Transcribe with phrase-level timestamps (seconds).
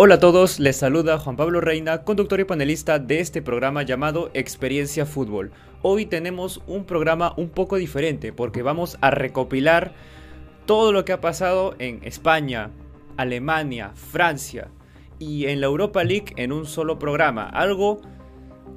[0.00, 4.30] Hola a todos, les saluda Juan Pablo Reina, conductor y panelista de este programa llamado
[4.32, 5.50] Experiencia Fútbol.
[5.82, 9.94] Hoy tenemos un programa un poco diferente porque vamos a recopilar
[10.66, 12.70] todo lo que ha pasado en España,
[13.16, 14.68] Alemania, Francia
[15.18, 17.48] y en la Europa League en un solo programa.
[17.48, 18.00] Algo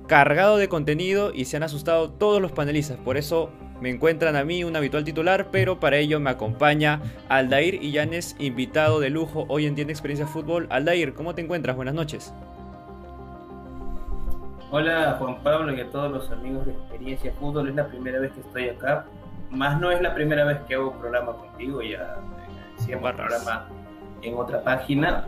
[0.08, 2.98] cargado de contenido y se han asustado todos los panelistas.
[2.98, 3.52] Por eso
[3.82, 9.00] me encuentran a mí un habitual titular, pero para ello me acompaña Aldair Illanes, invitado
[9.00, 10.68] de lujo hoy en Tienda Experiencia Fútbol.
[10.70, 11.76] Aldair, ¿cómo te encuentras?
[11.76, 12.32] Buenas noches.
[14.70, 17.70] Hola Juan Pablo y a todos los amigos de Experiencia Fútbol.
[17.70, 19.06] Es la primera vez que estoy acá.
[19.50, 22.18] Más no es la primera vez que hago un programa contigo, ya
[22.78, 23.68] hacíamos un programa
[24.22, 25.26] en otra página.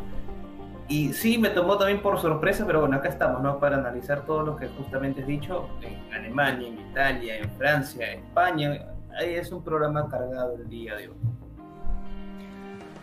[0.93, 3.57] Y sí, me tomó también por sorpresa, pero bueno, acá estamos, ¿no?
[3.57, 8.19] Para analizar todo lo que justamente has dicho en Alemania, en Italia, en Francia, en
[8.19, 8.85] España.
[9.19, 11.15] Ahí es un programa cargado el día de hoy.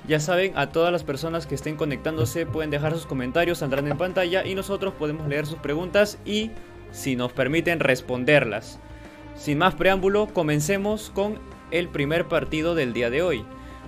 [0.06, 3.98] Ya saben, a todas las personas que estén conectándose pueden dejar sus comentarios, saldrán en
[3.98, 6.52] pantalla y nosotros podemos leer sus preguntas y,
[6.92, 8.78] si nos permiten, responderlas.
[9.34, 11.40] Sin más preámbulo, comencemos con
[11.72, 13.44] el primer partido del día de hoy.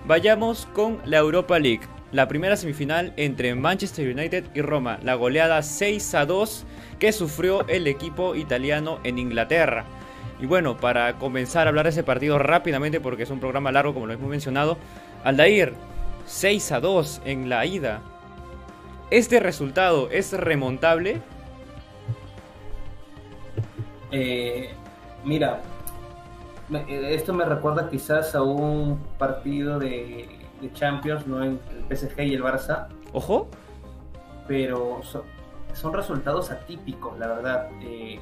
[0.08, 5.62] Vayamos con la Europa League la primera semifinal entre Manchester United y Roma, la goleada
[5.62, 6.64] 6 a 2
[6.98, 9.86] que sufrió el equipo italiano en Inglaterra.
[10.38, 13.94] Y bueno, para comenzar a hablar de ese partido rápidamente, porque es un programa largo
[13.94, 14.76] como lo hemos mencionado,
[15.24, 15.72] Aldair,
[16.26, 18.02] 6 a 2 en la ida.
[19.10, 21.20] ¿Este resultado es remontable?
[24.10, 24.70] Eh,
[25.24, 25.62] mira,
[26.88, 31.60] esto me recuerda quizás a un partido de de Champions, no en
[31.90, 32.86] el PSG y el Barça.
[33.12, 33.48] Ojo.
[34.48, 38.20] Pero son, resultados atípicos, la verdad, eh,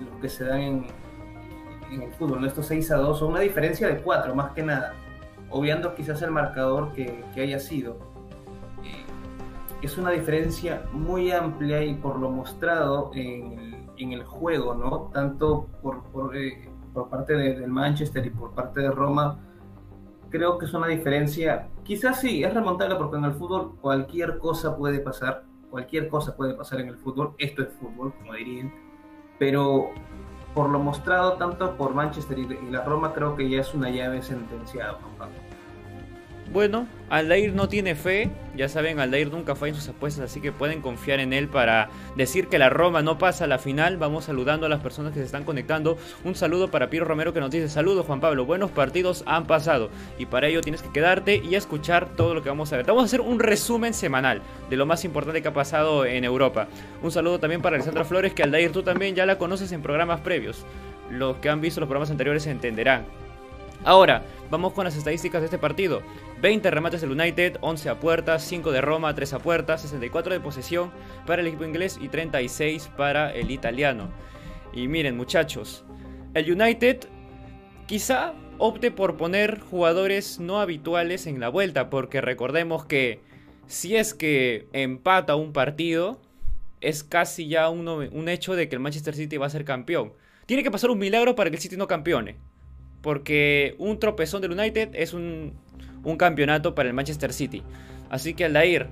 [0.00, 0.86] lo que se dan en,
[1.90, 2.44] en el fútbol.
[2.46, 4.94] Estos 6 a 2 son una diferencia de 4, más que nada.
[5.50, 7.98] Obviando quizás el marcador que, haya sido.
[8.84, 9.04] Eh,
[9.82, 15.10] es una diferencia muy amplia y por lo mostrado en el, juego, ¿no?
[15.12, 16.68] Tanto por, por, eh,
[17.10, 19.38] parte del Manchester y por parte de Roma
[20.30, 24.76] creo que es una diferencia, quizás sí, es remontable porque en el fútbol cualquier cosa
[24.76, 28.72] puede pasar, cualquier cosa puede pasar en el fútbol, esto es fútbol, como dirían,
[29.38, 29.90] pero
[30.54, 34.22] por lo mostrado tanto por Manchester y la Roma creo que ya es una llave
[34.22, 34.98] sentenciada,
[36.52, 40.50] bueno, Aldair no tiene fe, ya saben, Aldair nunca fue en sus apuestas, así que
[40.50, 43.98] pueden confiar en él para decir que la Roma no pasa a la final.
[43.98, 45.96] Vamos saludando a las personas que se están conectando.
[46.24, 49.90] Un saludo para Piero Romero que nos dice, saludos Juan Pablo, buenos partidos han pasado.
[50.18, 52.86] Y para ello tienes que quedarte y escuchar todo lo que vamos a ver.
[52.86, 56.66] Vamos a hacer un resumen semanal de lo más importante que ha pasado en Europa.
[57.02, 60.20] Un saludo también para Alessandra Flores, que Aldair tú también ya la conoces en programas
[60.20, 60.64] previos.
[61.10, 63.19] Los que han visto los programas anteriores entenderán.
[63.82, 66.02] Ahora, vamos con las estadísticas de este partido.
[66.42, 70.40] 20 remates del United, 11 a puertas, 5 de Roma, 3 a puertas, 64 de
[70.40, 70.92] posesión
[71.26, 74.10] para el equipo inglés y 36 para el italiano.
[74.74, 75.84] Y miren muchachos,
[76.34, 77.06] el United
[77.86, 83.20] quizá opte por poner jugadores no habituales en la vuelta, porque recordemos que
[83.66, 86.20] si es que empata un partido,
[86.82, 90.12] es casi ya un, un hecho de que el Manchester City va a ser campeón.
[90.44, 92.36] Tiene que pasar un milagro para que el City no campeone.
[93.02, 95.54] Porque un tropezón del United es un,
[96.18, 97.62] campeonato para el Manchester City.
[98.10, 98.88] Así que Aldair,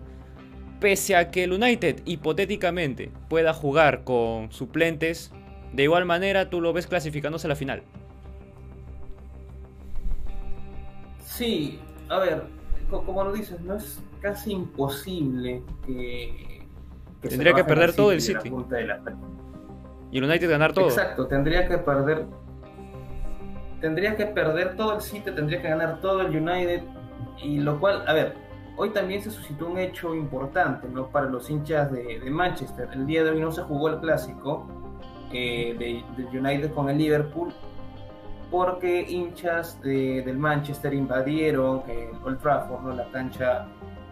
[0.80, 5.32] pese a que el United hipotéticamente pueda jugar con suplentes,
[5.72, 7.82] de igual manera tú lo ves clasificándose a la final.
[11.24, 12.44] Sí, a ver,
[12.90, 16.66] como lo dices, no es casi imposible que...
[17.20, 18.50] tendría que perder todo el City.
[20.10, 20.88] Y el United ganar todo.
[20.88, 22.26] Exacto, tendría que perder
[23.80, 26.82] tendría que perder todo el City, tendría que ganar todo el United,
[27.42, 28.34] y lo cual, a ver,
[28.76, 31.08] hoy también se suscitó un hecho importante ¿no?
[31.08, 32.88] para los hinchas de, Manchester.
[32.92, 34.66] El día de hoy no se jugó el clásico
[35.32, 37.52] eh, de, United con el Liverpool
[38.50, 42.94] porque hinchas del Manchester invadieron el Old Trafford, ¿no?
[42.94, 43.66] la cancha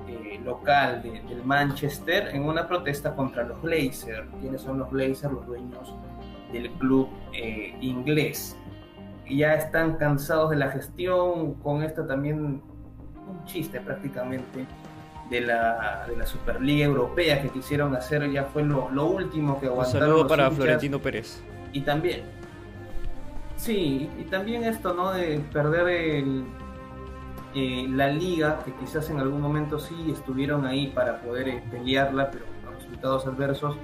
[0.06, 4.28] eh, local del Manchester, en una protesta contra los Blazers.
[4.40, 5.32] ¿Quiénes son los Blazers?
[5.32, 5.94] Los dueños
[6.52, 8.56] del club eh, inglés
[9.28, 12.62] ya están cansados de la gestión, con esto también
[13.28, 14.66] un chiste prácticamente
[15.30, 20.02] de la, de la Superliga Europea que quisieron hacer, ya fue lo, último que aguantaron.
[20.02, 21.42] Un saludo para Florentino Pérez.
[21.72, 22.22] Y también,
[23.56, 25.12] sí, y también esto, ¿no?
[25.12, 26.44] De perder el,
[27.54, 32.30] eh, la liga, que quizás en algún momento sí estuvieron ahí para poder eh, pelearla,
[32.30, 33.76] pero con resultados adversos,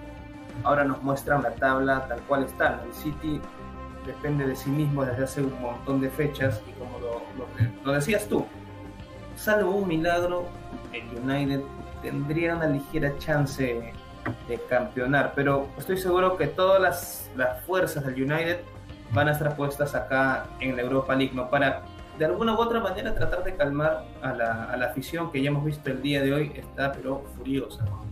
[0.63, 2.83] ahora nos muestran la tabla tal cual está.
[2.87, 3.41] El City
[4.07, 6.99] depende de sí mismo desde hace un montón de fechas y como
[7.85, 8.47] lo, decías tú,
[9.37, 10.47] salvo un milagro,
[10.93, 11.61] el United
[12.03, 13.93] tendría una ligera chance
[14.49, 18.61] de campeonar, pero estoy seguro que todas las, las fuerzas del United
[19.13, 21.51] van a estar puestas acá en la Europa League, ¿no?
[21.51, 21.83] Para
[22.19, 25.49] de alguna u otra manera tratar de calmar a la, a la afición que ya
[25.49, 28.03] hemos visto el día de hoy, está pero furiosa, ¿no?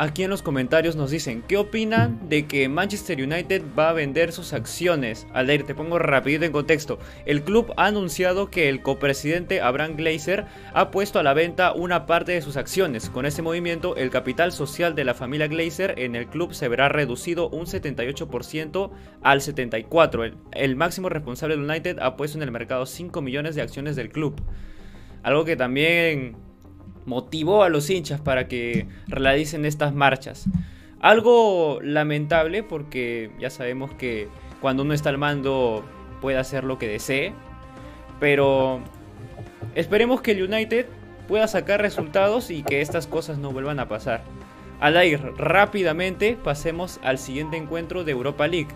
[0.00, 4.32] Aquí en los comentarios nos dicen, ¿qué opinan de que Manchester United va a vender
[4.32, 5.26] sus acciones?
[5.34, 6.98] Aldair, te pongo rapidito en contexto.
[7.26, 12.06] El club ha anunciado que el copresidente Abraham Glazer ha puesto a la venta una
[12.06, 13.10] parte de sus acciones.
[13.10, 16.88] Con ese movimiento, el capital social de la familia Glazer en el club se verá
[16.88, 20.24] reducido un 78% al 74%.
[20.24, 23.96] El, el máximo responsable del United ha puesto en el mercado 5 millones de acciones
[23.96, 24.40] del club.
[25.22, 26.36] Algo que también
[27.10, 30.44] motivó a los hinchas para que realicen estas marchas.
[31.00, 34.28] Algo lamentable porque ya sabemos que
[34.60, 35.84] cuando uno está al mando
[36.20, 37.32] puede hacer lo que desee,
[38.20, 38.80] pero
[39.74, 40.86] esperemos que el United
[41.26, 44.22] pueda sacar resultados y que estas cosas no vuelvan a pasar.
[44.78, 48.70] Al ir rápidamente pasemos al siguiente encuentro de Europa League.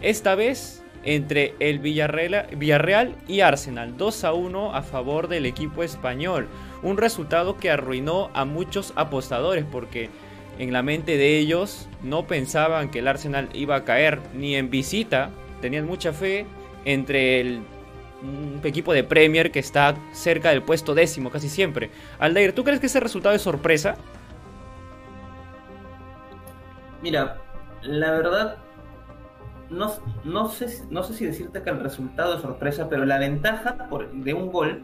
[0.00, 5.82] Esta vez entre el Villarreal, Villarreal y Arsenal, 2 a 1 a favor del equipo
[5.82, 6.46] español.
[6.82, 10.08] Un resultado que arruinó a muchos apostadores porque
[10.58, 14.70] en la mente de ellos no pensaban que el Arsenal iba a caer ni en
[14.70, 15.30] visita,
[15.60, 16.46] tenían mucha fe
[16.84, 17.62] entre el
[18.62, 21.90] equipo de Premier que está cerca del puesto décimo casi siempre.
[22.18, 23.96] Aldair, ¿tú crees que ese resultado es sorpresa?
[27.02, 27.38] Mira,
[27.82, 28.58] la verdad
[29.70, 29.92] no,
[30.24, 34.34] no, sé, no sé si decirte que el resultado es sorpresa, pero la ventaja de
[34.34, 34.82] un gol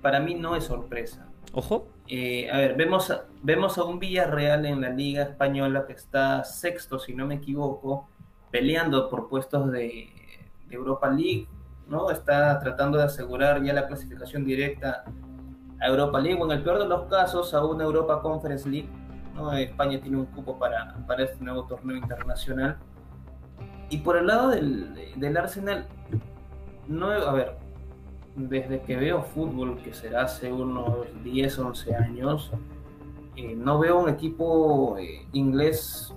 [0.00, 1.26] para mí no es sorpresa.
[1.52, 1.88] Ojo.
[2.06, 3.12] Eh, a ver, vemos,
[3.42, 8.08] vemos a un Villarreal en la Liga Española que está sexto, si no me equivoco,
[8.50, 10.10] peleando por puestos de,
[10.70, 11.48] Europa League,
[11.88, 12.12] ¿no?
[12.12, 15.04] Está tratando de asegurar ya la clasificación directa
[15.80, 18.88] a Europa League, o en el peor de los casos, a una Europa Conference League.
[19.58, 22.78] España tiene un cupo para, para este nuevo torneo internacional.
[23.88, 25.88] Y por el lado del, del Arsenal,
[26.86, 27.56] no, a ver,
[28.36, 32.52] desde que veo fútbol, que será hace unos 10, 11 años,
[33.36, 36.14] eh, no veo un equipo eh, inglés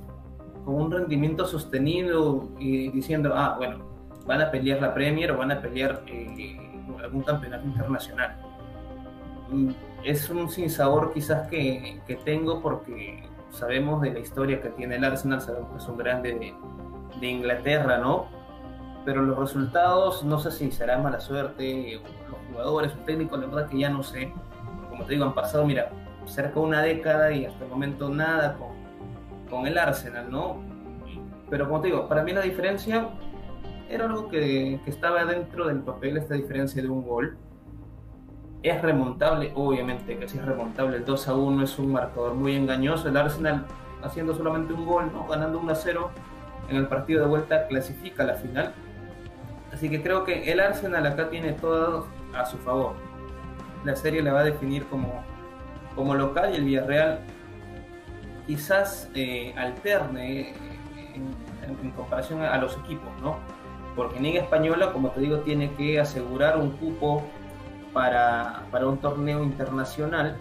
[0.66, 3.86] con un rendimiento sostenido y diciendo, ah, bueno,
[4.26, 6.58] van a pelear la Premier o van a pelear eh,
[7.02, 8.38] algún campeonato internacional.
[10.04, 15.04] Es un sinsabor quizás que, que, tengo porque sabemos de la historia que tiene el
[15.04, 16.54] Arsenal, sabemos que es un grande de,
[17.20, 18.28] de Inglaterra, ¿no?
[19.06, 23.70] Pero los resultados no sé si será mala suerte, los jugadores, el técnico, la verdad
[23.70, 24.32] que ya no sé.
[24.90, 25.90] Como te digo, han pasado, mira,
[26.26, 28.70] cerca de una década y hasta el momento nada con,
[29.50, 30.62] con el Arsenal, ¿no?
[31.50, 33.10] Pero como te digo, para mí la diferencia
[33.90, 37.38] era algo que, que estaba dentro del papel, esta diferencia de un gol.
[38.62, 42.56] Es remontable, obviamente que si es remontable, el 2 a 1 es un marcador muy
[42.56, 43.10] engañoso.
[43.10, 43.66] El Arsenal
[44.02, 45.28] haciendo solamente un gol, ¿no?
[45.28, 46.12] ganando 1 a 0
[46.70, 48.74] en el partido de vuelta, clasifica a la final
[49.74, 52.94] Así que creo que el Arsenal acá tiene todo a su favor.
[53.84, 55.24] La serie la va a definir como,
[55.96, 57.20] como local y el Villarreal
[58.46, 60.56] quizás eh, alterne eh,
[61.82, 63.38] en, comparación a, los equipos, ¿no?
[63.96, 67.24] Porque Liga Española, como te digo, tiene que asegurar un cupo
[67.94, 70.38] para, para un torneo internacional,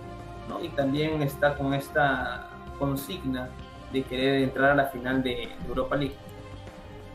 [0.48, 0.62] ¿no?
[0.62, 2.48] Y también está con esta
[2.78, 3.48] consigna
[3.92, 6.16] de querer entrar a la final de Europa League.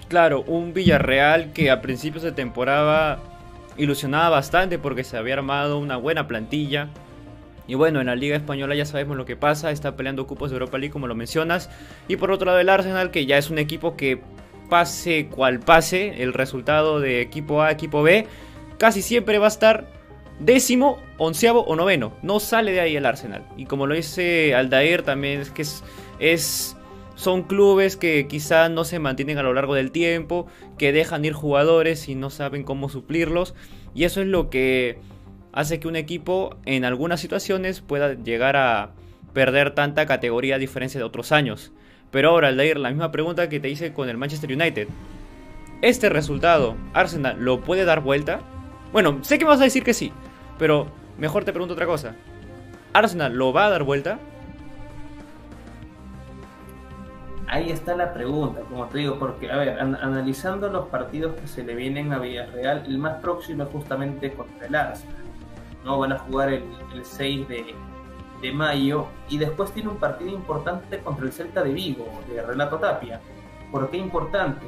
[0.07, 3.19] Claro, un Villarreal que a principios de temporada
[3.77, 6.89] ilusionaba bastante porque se había armado una buena plantilla.
[7.67, 10.55] Y bueno, en la Liga Española ya sabemos lo que pasa, está peleando cupos de
[10.55, 11.69] Europa League como lo mencionas.
[12.07, 14.21] Y por otro lado el Arsenal que ya es un equipo que
[14.69, 18.27] pase cual pase el resultado de equipo A, equipo B,
[18.77, 19.87] casi siempre va a estar
[20.39, 22.13] décimo, onceavo o noveno.
[22.21, 23.45] No sale de ahí el Arsenal.
[23.57, 25.83] Y como lo dice Aldair también es que es,
[26.19, 26.76] es
[27.17, 30.45] son clubes que quizá no se mantienen a lo largo del tiempo,
[30.77, 33.55] que dejan ir jugadores y no saben cómo suplirlos.
[33.95, 34.99] Y eso es lo que
[35.51, 38.91] hace que un equipo en algunas situaciones pueda llegar a
[39.33, 41.71] perder tanta categoría a diferencia de otros años.
[42.11, 44.87] Pero ahora, Aldair, la misma pregunta que te hice con el Manchester United.
[45.81, 48.41] ¿Este resultado, Arsenal, lo puede dar vuelta?
[48.93, 50.11] Bueno, sé que me vas a decir que sí,
[50.59, 52.13] pero mejor te pregunto otra cosa.
[52.93, 54.19] ¿Arsenal lo va a dar vuelta?
[57.49, 61.63] Ahí está la pregunta, como te digo, porque, a ver, analizando los partidos que se
[61.63, 65.15] le vienen a Villarreal, el más próximo es justamente contra el Arsenal.
[65.85, 65.97] ¿no?
[65.97, 66.65] Van a jugar el,
[67.01, 67.73] 6 de,
[68.41, 72.79] de, mayo y después tiene un partido importante contra el Celta de Vigo, de Renato
[72.79, 73.21] Tapia.
[73.71, 74.65] ¿Por qué importante?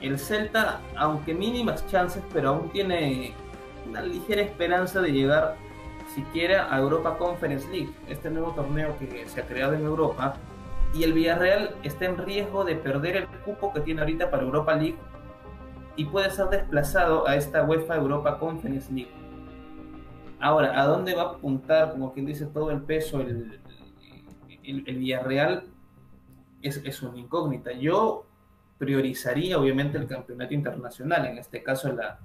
[0.00, 3.34] El Celta, aunque mínimas chances, pero aún tiene
[3.88, 5.56] una ligera esperanza de llegar
[6.14, 10.36] siquiera a Europa Conference League, este nuevo torneo que se ha creado en Europa,
[10.92, 14.74] y el Villarreal está en riesgo de perder el cupo que tiene ahorita para Europa
[14.74, 14.98] League
[15.96, 19.10] y puede ser desplazado a esta UEFA Europa Conference League.
[20.40, 23.60] Ahora, ¿a dónde va a apuntar, como quien dice, todo el peso el,
[24.64, 25.64] Villarreal?
[26.62, 27.72] Es, es, una incógnita.
[27.72, 28.26] Yo
[28.78, 32.18] priorizaría, obviamente, el campeonato internacional, en este caso la,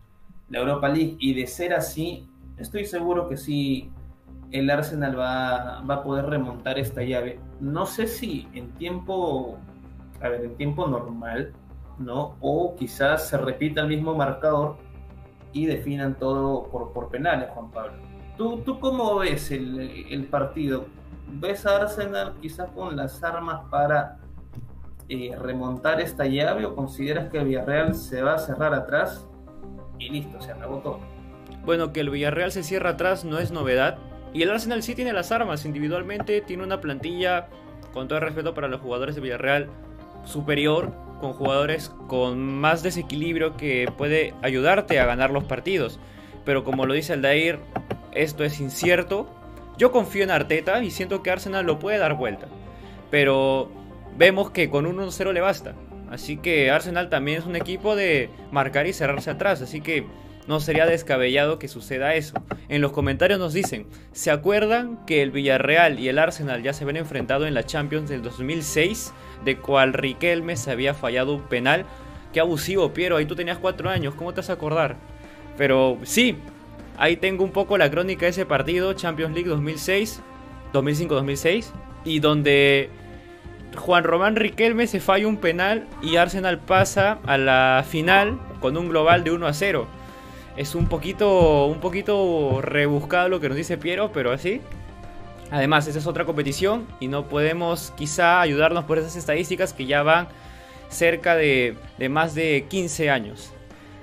[0.50, 3.92] la Europa League, y de ser así, estoy seguro que sí
[4.60, 7.40] el Arsenal va, va, a poder remontar esta llave.
[7.60, 9.58] No sé si en tiempo,
[10.22, 11.52] a ver, en tiempo normal,
[12.00, 12.38] ¿no?
[12.40, 14.78] O quizás se repita el mismo marcador
[15.52, 17.94] y definan todo por, por penales, Juan Pablo.
[18.38, 20.86] ¿Tú, ¿Tú cómo ves el, el partido?
[21.28, 24.20] ¿Ves a Arsenal quizás con las armas para
[25.10, 29.28] eh, remontar esta llave o consideras que el Villarreal se va a cerrar atrás
[30.00, 31.00] y listo, se acabó todo?
[31.66, 33.98] Bueno, que el Villarreal se cierra atrás no es novedad.
[34.34, 37.48] Y el Arsenal sí tiene las armas individualmente, tiene una plantilla,
[37.94, 39.70] con todo el respeto para los jugadores de Villarreal,
[40.26, 46.00] superior con jugadores con más desequilibrio que puede ayudarte a ganar los partidos.
[46.44, 47.60] Pero como lo dice Aldair,
[48.12, 49.28] esto es incierto.
[49.78, 52.48] Yo confío en Arteta y siento que Arsenal lo puede dar vuelta.
[53.12, 53.72] Pero
[54.18, 55.74] vemos que con 1-0 le basta.
[56.12, 59.62] Así que Arsenal también es un equipo de marcar y cerrarse atrás.
[59.62, 60.06] Así que
[60.48, 62.36] no sería descabellado que suceda eso.
[62.70, 66.84] En los comentarios nos dicen, ¿se acuerdan que el Villarreal y el Arsenal ya se
[66.84, 69.14] habían enfrentado en la Champions del 2006?
[69.44, 71.86] De cual Riquelme se había fallado un penal.
[72.34, 74.98] Qué abusivo, Piero, ahí tú tenías cuatro años, ¿cómo te vas a acordar?
[75.58, 76.36] Pero sí,
[76.98, 80.22] ahí tengo un poco la crónica de ese partido, Champions League 2006,
[80.74, 81.68] 2005-2006,
[82.04, 82.90] y donde
[83.76, 88.90] Juan Román Riquelme se falla un penal y Arsenal pasa a la final con un
[88.90, 89.88] global de 1 a 0
[90.58, 94.62] es un poquito, un poquito rebuscado lo que nos dice Piero, pero así.
[95.52, 100.02] Además, esa es otra competición y no podemos quizá ayudarnos por esas estadísticas que ya
[100.02, 100.28] van
[100.90, 101.78] cerca de,
[102.10, 103.52] más de 15 años.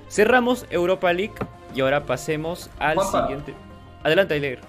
[0.09, 1.33] Cerramos Europa League
[1.75, 3.53] y ahora pasemos al siguiente.
[4.03, 4.61] Adelante, Ailegre.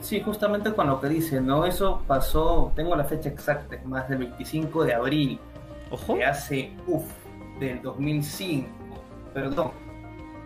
[0.00, 1.64] Sí, justamente con lo que dice, ¿no?
[1.64, 5.40] Eso pasó, tengo la fecha exacta, es más del 25 de abril.
[5.90, 6.16] Ojo.
[6.16, 7.04] Que hace, uff,
[7.60, 8.68] del 2005.
[9.32, 9.72] Perdón,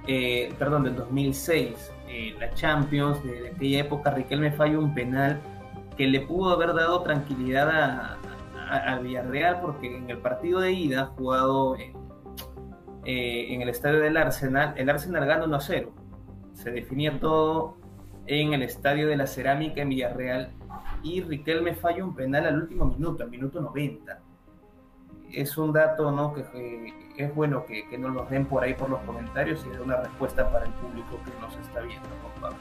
[0.06, 5.40] eh, perdón, del 2006, eh, la Champions, de, aquella época, Riquelme falló un penal
[5.96, 8.18] que le pudo haber dado tranquilidad a,
[9.02, 11.94] Villarreal, porque en el partido de ida, jugado eh,
[13.54, 15.92] en el estadio del Arsenal, el Arsenal gana 1 a 0.
[16.52, 17.78] Se definía todo
[18.26, 20.50] en el estadio de la Cerámica en Villarreal
[21.02, 24.20] y Riquelme falló un penal al último minuto, al minuto 90
[25.32, 26.32] es un dato ¿no?
[26.32, 29.80] que, es bueno que, que, nos lo den por ahí por los comentarios y es
[29.80, 32.08] una respuesta para el público que nos está viendo,
[32.40, 32.56] Pablo.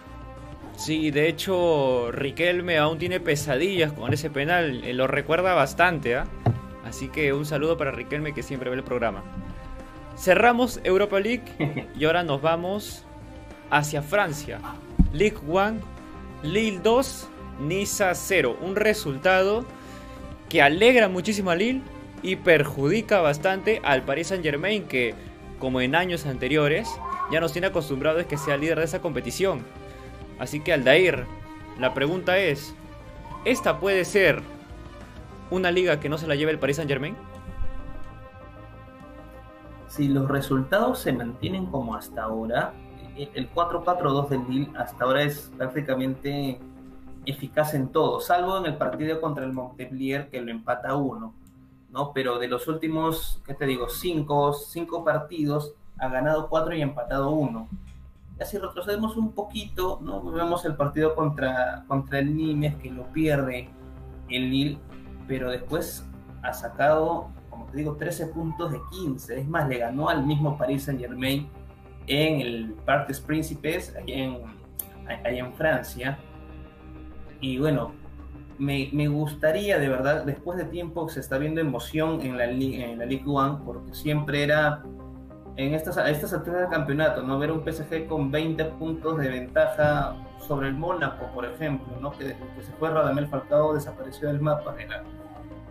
[0.76, 6.26] Sí, de hecho, Riquelme aún tiene pesadillas con ese penal, eh, lo recuerda bastante, ¿ah?
[6.86, 9.24] Así que un saludo para Riquelme que siempre ve el programa.
[10.16, 11.44] Cerramos Europa League
[11.98, 13.06] y ahora nos vamos
[13.70, 14.60] hacia Francia.
[15.14, 15.80] League 1,
[16.44, 18.58] Lille 2, Niza 0.
[18.62, 19.66] Un resultado
[20.50, 21.82] que alegra muchísimo a Lille
[22.22, 25.14] y perjudica bastante al Paris Saint Germain que,
[25.60, 26.90] como en años anteriores,
[27.32, 29.62] ya nos tiene acostumbrados que sea líder de esa competición.
[30.40, 31.26] Así que Aldair,
[31.80, 32.76] la pregunta es,
[33.46, 34.42] ¿esta puede ser
[35.50, 37.16] una liga que no se la lleve el Paris Saint Germain?
[39.88, 42.74] Si los resultados se mantienen como hasta ahora,
[43.16, 46.60] el 4-4-2 del Lille hasta ahora es prácticamente
[47.26, 51.34] eficaz en todo, salvo en el partido contra el Montpellier que lo empata uno
[51.98, 52.14] ¿no?
[52.14, 53.90] Pero de los últimos, ¿qué te digo?
[53.90, 57.68] Cinco, cinco partidos, ha ganado cuatro y empatado uno.
[58.38, 60.22] Y así retrocedemos un poquito, ¿no?
[60.32, 63.70] Vemos el partido contra, contra el Nimes, que lo pierde
[64.30, 64.78] el Lille,
[65.28, 66.06] pero después
[66.44, 69.40] ha sacado, como te digo, 13 puntos de 15.
[69.40, 71.50] Es más, le ganó al mismo Paris Saint Germain
[72.06, 74.44] en el Parc des Príncipes, allá en,
[75.08, 76.20] allá en Francia.
[77.42, 77.92] Y bueno,
[78.58, 83.06] me, gustaría, de verdad, después de tiempo se está viendo emoción en la, en la
[83.06, 84.84] League One, porque siempre era
[85.58, 87.38] en estas, a estas alturas del campeonato, ¿no?
[87.40, 92.12] Ver un PSG con 20 puntos de ventaja sobre el Mónaco, por ejemplo, ¿no?
[92.12, 95.04] Que que se fue Radamel Falcao desapareció del mapa de la,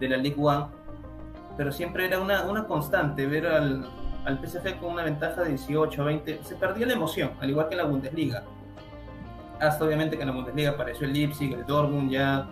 [0.00, 0.66] de la League One,
[1.56, 3.88] pero siempre era una, una constante ver al,
[4.24, 7.74] al PSG con una ventaja de 18, 20, se perdía la emoción, al igual que
[7.74, 8.42] en la Bundesliga.
[9.60, 12.46] Hasta obviamente que en la Bundesliga apareció el Leipzig, el Dortmund ya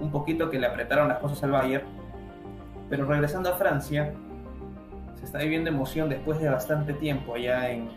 [0.00, 1.84] un poquito que le apretaron las cosas al Bayern.
[2.88, 4.14] Pero regresando a Francia,
[5.16, 7.88] se está viviendo emoción después de bastante tiempo allá en,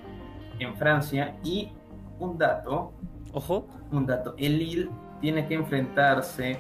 [0.60, 1.72] en Francia y
[2.20, 2.94] un dato.
[3.34, 3.68] Ojo.
[3.92, 4.36] Un dato.
[4.38, 4.90] El Lille
[5.20, 6.58] tiene que enfrentarse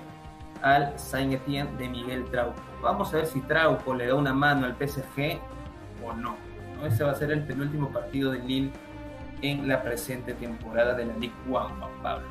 [0.61, 2.61] al Saint Etienne de Miguel Trauco.
[2.81, 5.39] Vamos a ver si Trauco le da una mano al PSG
[6.05, 6.35] o no.
[6.85, 8.71] Ese va a ser el penúltimo partido del Lille
[9.41, 12.27] en la presente temporada de la Ligue 1, Juan Pablo.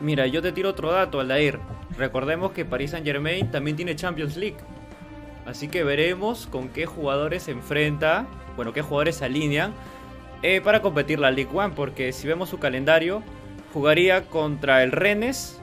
[0.00, 1.58] Mira, yo te tiro otro dato, Aldair.
[1.96, 4.58] Recordemos que Paris Saint Germain también tiene Champions League.
[5.44, 9.72] Así que veremos con qué jugadores se enfrenta, bueno, qué jugadores se alinean
[10.42, 11.74] eh, para competir la Ligue 1.
[11.74, 13.22] Porque si vemos su calendario,
[13.72, 15.60] jugaría contra el Rennes.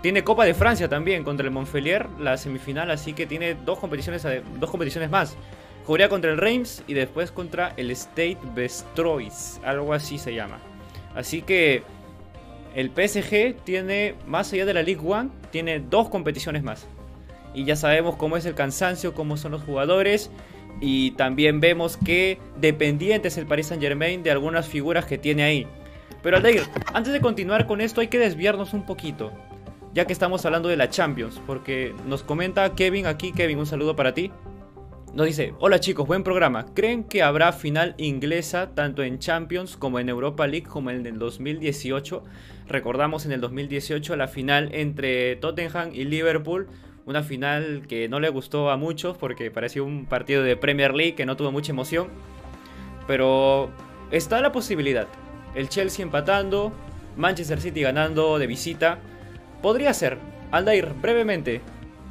[0.00, 4.24] Tiene Copa de Francia también contra el Montpellier, la semifinal, así que tiene dos competiciones,
[4.58, 5.36] dos competiciones más.
[5.84, 10.58] Jugaría contra el Reims y después contra el State Bestrois, algo así se llama.
[11.16, 11.82] Así que
[12.74, 16.86] el PSG tiene, más allá de la League One, tiene dos competiciones más.
[17.54, 20.30] Y ya sabemos cómo es el cansancio, cómo son los jugadores.
[20.80, 25.42] Y también vemos que dependiente es el Paris Saint Germain de algunas figuras que tiene
[25.42, 25.66] ahí.
[26.22, 29.32] Pero Aldeir, antes de continuar con esto hay que desviarnos un poquito.
[29.94, 31.40] Ya que estamos hablando de la Champions.
[31.46, 33.32] Porque nos comenta Kevin aquí.
[33.32, 34.30] Kevin, un saludo para ti.
[35.14, 36.66] Nos dice, hola chicos, buen programa.
[36.74, 41.18] ¿Creen que habrá final inglesa tanto en Champions como en Europa League como en el
[41.18, 42.22] 2018?
[42.68, 46.68] Recordamos en el 2018 la final entre Tottenham y Liverpool.
[47.06, 51.14] Una final que no le gustó a muchos porque parecía un partido de Premier League
[51.14, 52.08] que no tuvo mucha emoción.
[53.06, 53.70] Pero
[54.10, 55.08] está la posibilidad.
[55.54, 56.72] El Chelsea empatando,
[57.16, 58.98] Manchester City ganando de visita.
[59.62, 60.18] Podría ser.
[60.50, 61.62] Aldair, brevemente,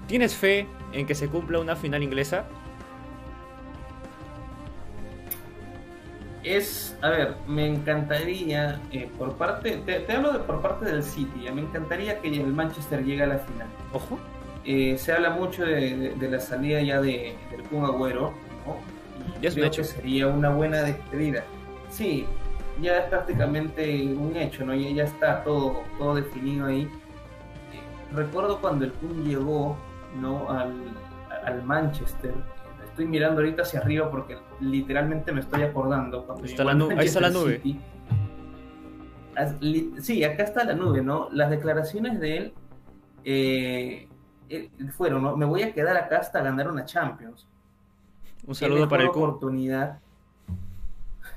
[0.07, 2.45] ¿tienes fe en que se cumpla una final inglesa?
[6.55, 11.49] Es, a ver, me encantaría, eh, por parte, te, hablo de por parte del City,
[11.53, 13.67] me encantaría que el Manchester llegue a la final.
[13.93, 14.19] Ojo.
[14.65, 18.33] Eh, se habla mucho de, la salida ya de, del Kun Agüero,
[18.65, 18.77] ¿no?
[19.41, 19.81] ya es un hecho.
[19.81, 21.43] que sería una buena despedida.
[21.89, 22.25] Sí,
[22.81, 24.75] ya es prácticamente un hecho, ¿no?
[24.75, 26.81] Ya, ya está todo, todo definido ahí.
[26.81, 26.89] Eh,
[28.13, 29.77] recuerdo cuando el Kun llegó,
[30.19, 30.49] ¿no?
[30.51, 30.73] Al,
[31.45, 32.33] al Manchester,
[32.97, 36.25] estoy mirando ahorita hacia arriba porque literalmente me estoy acordando.
[36.43, 37.61] está la ahí está la nube.
[40.01, 41.29] sí, acá está la nube, ¿no?
[41.31, 42.53] Las declaraciones de él
[43.23, 44.07] eh,
[44.49, 45.37] eh, fueron, ¿no?
[45.37, 47.47] Me voy a quedar acá hasta ganar una Champions.
[48.47, 49.99] Un saludo para el oportunidad.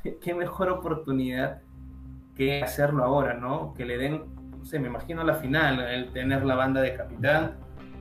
[0.22, 1.60] Qué mejor oportunidad
[2.36, 3.74] que hacerlo ahora, ¿no?
[3.74, 4.22] Que le den,
[4.58, 7.56] no sé, me imagino la final, el tener la banda de capitán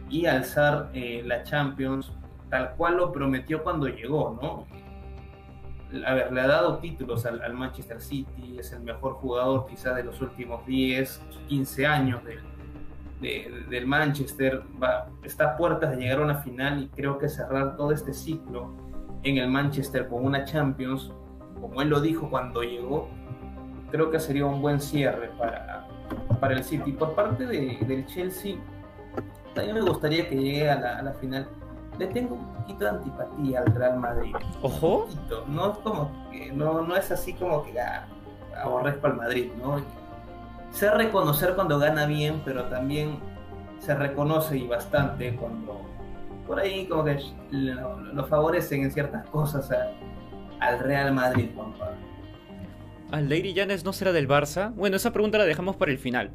[0.09, 2.13] y alzar eh, la Champions
[2.49, 4.65] tal cual lo prometió cuando llegó, ¿no?
[6.05, 10.03] A ver, le ha dado títulos al, Manchester City, es el mejor jugador quizás de
[10.03, 16.25] los últimos 10, 15 años del, del Manchester, va, está a puertas de llegar a
[16.25, 18.71] una final y creo que cerrar todo este ciclo
[19.23, 21.11] en el Manchester con una Champions,
[21.59, 23.09] como él lo dijo cuando llegó,
[23.89, 25.87] creo que sería un buen cierre para,
[26.39, 26.91] para el City.
[26.91, 28.57] Por parte del Chelsea,
[29.55, 31.47] también me gustaría que llegue a la final
[31.99, 34.33] le tengo un poquito de antipatía al Real Madrid.
[34.61, 35.07] Ojo.
[35.47, 38.07] No es como que, no, no es así como que ah,
[38.63, 39.81] aborrezco al Madrid, ¿no?
[40.71, 43.19] Sé reconocer cuando gana bien, pero también
[43.79, 45.81] se reconoce y bastante cuando
[46.47, 47.19] por ahí como que
[47.51, 49.69] lo, favorecen en ciertas cosas
[50.59, 51.97] al Real Madrid, Juan Pablo.
[53.11, 54.73] ¿Al Lady Janes no será del Barça?
[54.73, 56.31] Bueno, esa pregunta la dejamos para el final.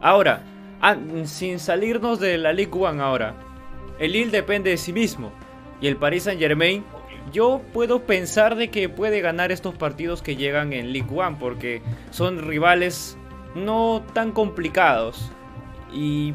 [0.00, 0.42] Ahora,
[0.80, 3.34] ah, sin salirnos de la League One ahora,
[3.98, 5.32] el Lille depende de sí mismo.
[5.80, 6.84] Y el Paris Saint Germain,
[7.32, 11.36] yo puedo pensar de que puede ganar estos partidos que llegan en League One.
[11.38, 13.16] Porque son rivales
[13.54, 15.30] no tan complicados.
[15.92, 16.34] Y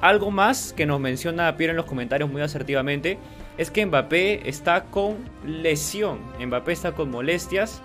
[0.00, 3.18] algo más que nos menciona Pierre en los comentarios muy asertivamente
[3.58, 6.20] es que Mbappé está con lesión.
[6.44, 7.82] Mbappé está con molestias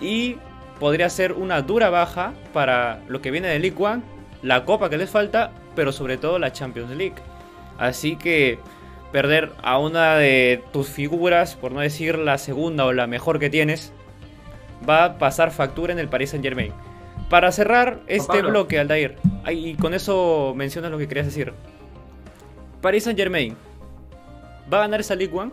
[0.00, 0.36] y
[0.78, 4.02] podría ser una dura baja para lo que viene de League One,
[4.42, 7.16] la copa que les falta, pero sobre todo la Champions League.
[7.78, 8.58] Así que
[9.12, 13.50] perder a una de tus figuras, por no decir la segunda o la mejor que
[13.50, 13.92] tienes,
[14.88, 16.72] va a pasar factura en el Paris Saint Germain.
[17.30, 19.16] Para cerrar este bloque, Aldair,
[19.48, 21.52] y con eso mencionas lo que querías decir.
[22.80, 23.56] Paris Saint Germain,
[24.72, 25.50] ¿va a ganar esa League One?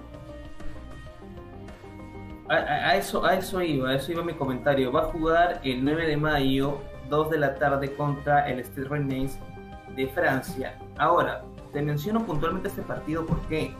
[2.49, 4.91] A, eso, a eso iba, a eso iba mi comentario.
[4.91, 9.39] Va a jugar el 9 de mayo, 2 de la tarde, contra el Stade Rennais
[9.95, 10.77] de Francia.
[10.97, 13.73] Ahora, te menciono puntualmente este partido porque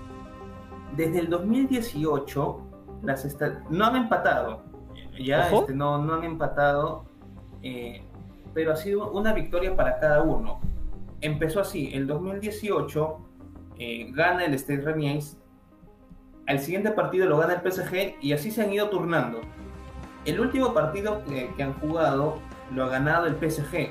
[0.97, 2.61] desde el 2018
[3.03, 3.37] las
[3.69, 4.63] no han empatado,
[5.19, 7.05] ya este, no, no han empatado,
[7.61, 8.03] eh,
[8.53, 10.59] pero ha sido una victoria para cada uno.
[11.21, 13.17] Empezó así, el 2018
[13.77, 15.37] eh, gana el Stade Rennais,
[16.47, 19.41] al siguiente partido lo gana el PSG y así se han ido turnando.
[20.25, 22.39] El último partido que, que han jugado
[22.73, 23.89] lo ha ganado el PSG.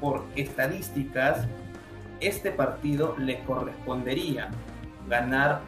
[0.00, 1.48] Por estadísticas,
[2.20, 4.50] este partido le correspondería
[5.08, 5.60] ganar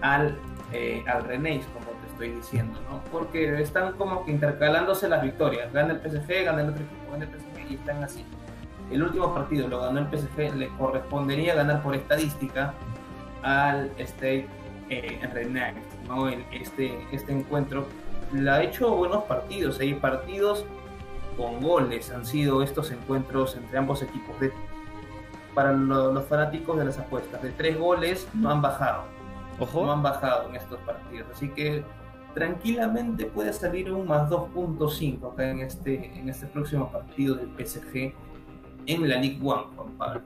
[0.00, 0.38] al,
[0.72, 3.02] eh, al Renéis, como te estoy diciendo, ¿no?
[3.10, 5.72] Porque están como que intercalándose las victorias.
[5.72, 8.24] Gana el PSG, gana el otro equipo, gana el PSG y están así.
[8.90, 12.74] El último partido lo ganó el PSG, le correspondería ganar por estadística
[13.42, 14.46] al State
[14.90, 15.74] eh, Rennes,
[16.06, 16.28] ¿no?
[16.28, 17.86] En este, este encuentro.
[18.32, 20.64] Le ha hecho buenos partidos, hay partidos
[21.36, 24.38] con goles han sido estos encuentros entre ambos equipos.
[24.40, 24.52] De,
[25.54, 29.04] para lo, los fanáticos de las apuestas, de tres goles no han bajado.
[29.58, 29.86] Ojo.
[29.86, 31.28] No han bajado en estos partidos.
[31.32, 31.84] Así que
[32.34, 38.12] tranquilamente puede salir un más 2.5 acá en este, en este próximo partido del PSG
[38.86, 40.22] en la League One, Juan Pablo.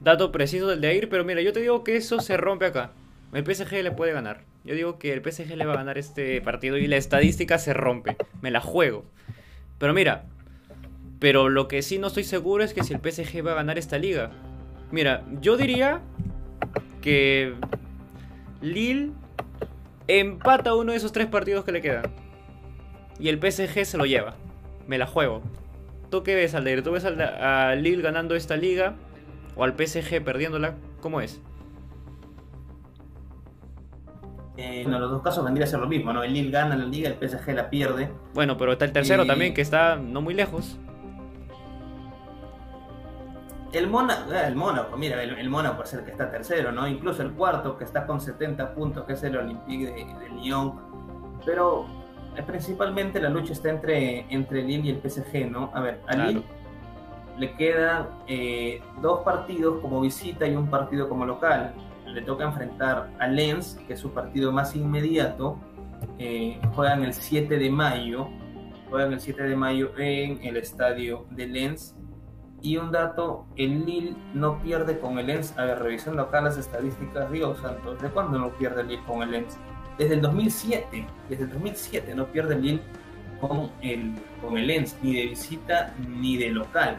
[0.00, 2.92] Dato preciso del de Air, pero mira, yo te digo que eso se rompe acá.
[3.32, 4.42] El PSG le puede ganar.
[4.64, 7.74] Yo digo que el PSG le va a ganar este partido y la estadística se
[7.74, 8.16] rompe.
[8.40, 9.04] Me la juego.
[9.78, 10.24] Pero mira,
[11.24, 13.78] pero lo que sí no estoy seguro es que si el PSG va a ganar
[13.78, 14.30] esta liga.
[14.90, 16.02] Mira, yo diría
[17.00, 17.54] que
[18.60, 19.12] Lille
[20.06, 22.12] empata uno de esos tres partidos que le quedan.
[23.18, 24.36] Y el PSG se lo lleva.
[24.86, 25.40] Me la juego.
[26.10, 26.82] ¿Tú qué ves, Aldeir?
[26.82, 28.94] ¿Tú ves a Lille ganando esta liga?
[29.56, 30.74] ¿O al PSG perdiéndola?
[31.00, 31.40] ¿Cómo es?
[34.58, 36.22] Eh, en los dos casos vendría a ser lo mismo, ¿no?
[36.22, 38.10] El Lille gana la liga, el PSG la pierde.
[38.34, 39.26] Bueno, pero está el tercero y...
[39.26, 40.78] también, que está no muy lejos.
[43.74, 46.86] El Mónaco, eh, el Mónaco, mira, el, el Mónaco es el que está tercero, ¿no?
[46.86, 50.74] Incluso el cuarto, que está con 70 puntos, que es el Olympique de, de Lyon.
[51.44, 51.86] Pero
[52.36, 55.70] eh, principalmente la lucha está entre, entre Lille y el PSG, ¿no?
[55.74, 56.30] A ver, a claro.
[56.30, 56.44] Lille
[57.38, 61.74] le quedan eh, dos partidos como visita y un partido como local
[62.06, 65.58] le toca enfrentar a Lens, que es su partido más inmediato.
[66.18, 68.28] Eh, juegan el 7 de mayo.
[68.88, 71.96] Juegan el 7 de mayo en el estadio de Lens.
[72.64, 75.52] Y un dato, el Lille no pierde con el Lens.
[75.58, 79.22] A ver, revisando acá las estadísticas, Dios Santos, ¿de cuándo no pierde el Lille con
[79.22, 79.58] el Lens?
[79.98, 81.06] Desde el 2007.
[81.28, 82.80] Desde el 2007 no pierde el Lille
[83.38, 86.96] con el, con el Lens, ni de visita ni de local.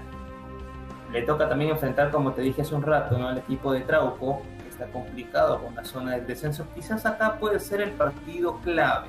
[1.11, 3.27] Le toca también enfrentar, como te dije hace un rato, ¿no?
[3.27, 6.67] al equipo de Trauco, está complicado con la zona del descenso.
[6.75, 9.07] Quizás acá puede ser el partido clave.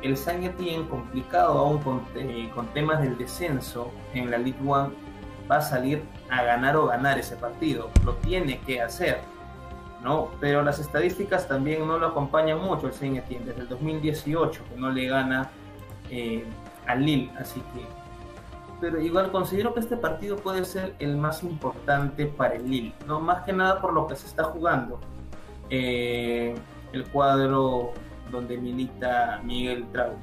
[0.00, 5.03] El Etienne, complicado aún con, eh, con, temas del descenso en la League One,
[5.50, 7.90] va a salir a ganar o ganar ese partido.
[8.04, 9.20] Lo tiene que hacer,
[10.02, 10.30] ¿no?
[10.40, 13.46] Pero las estadísticas también no lo acompañan mucho el Saint Etienne.
[13.46, 15.50] Desde el 2018 que no le gana
[16.10, 16.44] eh,
[16.86, 18.04] al Lille, así que
[18.80, 23.18] pero igual considero que este partido puede ser el más importante para el Lille, no
[23.18, 25.00] más que nada por lo que se está jugando.
[25.70, 26.54] Eh,
[26.92, 27.92] el cuadro
[28.30, 30.18] donde milita Miguel Trauco.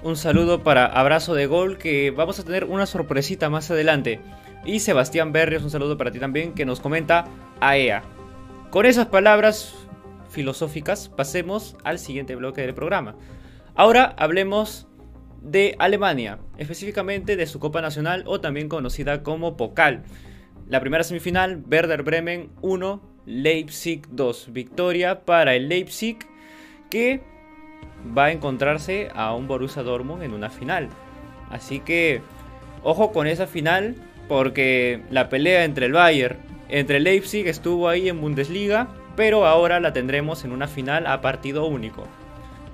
[0.00, 4.20] Un saludo para Abrazo de Gol, que vamos a tener una sorpresita más adelante.
[4.64, 7.24] Y Sebastián Berrios, un saludo para ti también, que nos comenta
[7.60, 8.04] AEA.
[8.70, 9.74] Con esas palabras
[10.30, 13.16] filosóficas, pasemos al siguiente bloque del programa.
[13.74, 14.86] Ahora hablemos
[15.42, 20.04] de Alemania, específicamente de su Copa Nacional o también conocida como Pokal.
[20.68, 24.52] La primera semifinal, Werder Bremen 1, Leipzig 2.
[24.52, 26.18] Victoria para el Leipzig
[26.88, 27.20] que
[28.16, 30.88] va a encontrarse a un Borussia Dortmund en una final.
[31.50, 32.22] Así que
[32.82, 33.96] ojo con esa final
[34.28, 36.36] porque la pelea entre el Bayern,
[36.68, 41.66] entre Leipzig estuvo ahí en Bundesliga, pero ahora la tendremos en una final a partido
[41.66, 42.06] único.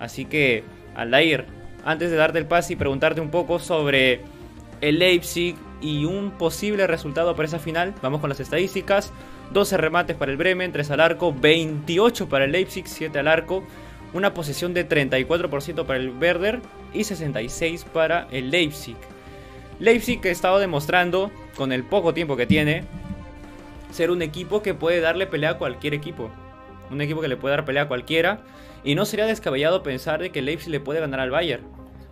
[0.01, 1.47] Así que, Aldair,
[1.85, 4.21] antes de darte el pase y preguntarte un poco sobre
[4.81, 7.95] el Leipzig y un posible resultado para esa final.
[8.03, 9.13] Vamos con las estadísticas.
[9.53, 13.63] 12 remates para el Bremen, 3 al arco, 28 para el Leipzig, 7 al arco,
[14.15, 16.63] una posesión de 34% para el Werder
[16.95, 18.97] y 66 para el Leipzig.
[19.81, 22.85] Leipzig que ha estado demostrando con el poco tiempo que tiene
[23.91, 26.31] ser un equipo que puede darle pelea a cualquier equipo.
[26.91, 28.41] Un equipo que le puede dar pelea a cualquiera
[28.85, 31.65] y no sería descabellado pensar de que Leipzig le puede ganar al Bayern.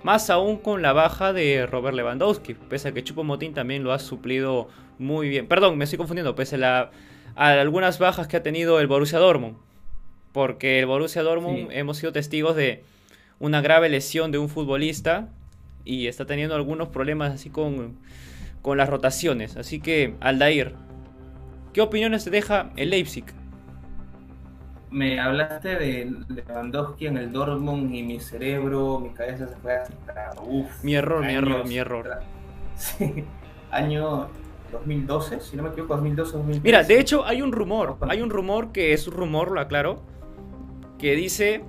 [0.03, 3.93] Más aún con la baja de Robert Lewandowski, pese a que Chupo Motín también lo
[3.93, 5.47] ha suplido muy bien.
[5.47, 6.91] Perdón, me estoy confundiendo, pese a,
[7.37, 9.57] a algunas bajas que ha tenido el Borussia Dortmund.
[10.33, 11.77] Porque el Borussia Dortmund sí.
[11.79, 12.85] hemos sido testigos de
[13.39, 15.29] una grave lesión de un futbolista
[15.85, 17.99] y está teniendo algunos problemas así con,
[18.63, 19.57] con las rotaciones.
[19.57, 20.75] Así que, Aldair,
[21.73, 23.25] ¿qué opiniones te deja el Leipzig?
[24.93, 30.33] me hablaste de Lewandowski en el Dortmund y mi cerebro, mi cabeza se fue hasta.
[30.43, 32.21] Uf, mi error, años, mi error, mi error.
[32.75, 33.25] Sí,
[33.71, 34.29] año
[34.73, 36.63] 2012, si no me equivoco, 2012 2013.
[36.65, 40.01] Mira, de hecho hay un rumor, hay un rumor que es un rumor, lo aclaro,
[41.03, 41.65] que dice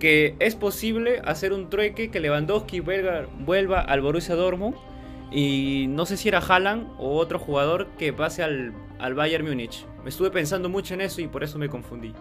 [0.00, 4.74] que es posible hacer un trueque que Lewandowski vuelva, vuelva al Borussia Dortmund
[5.30, 9.86] y no sé si era Haaland o otro jugador que pase al, al Bayern Múnich.
[10.02, 12.14] Me estuve pensando mucho en eso y por eso me confundí.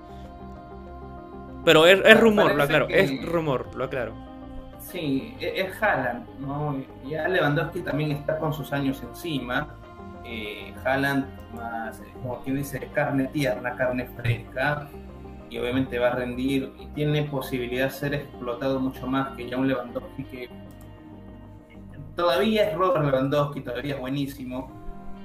[1.63, 4.13] Pero es, rumor, lo aclaro, es rumor, lo aclaro.
[4.79, 6.83] Sí, e, es, Haaland, ¿no?
[7.07, 9.69] Ya Lewandowski también está con sus años encima.
[10.25, 14.89] Eh, Haaland más, eh, como quien dice, carne tierna, carne fresca.
[15.51, 19.57] Y obviamente va a rendir y tiene posibilidad de ser explotado mucho más que ya
[19.57, 20.49] un Lewandowski que
[22.15, 24.71] todavía es Robert Lewandowski, todavía es buenísimo,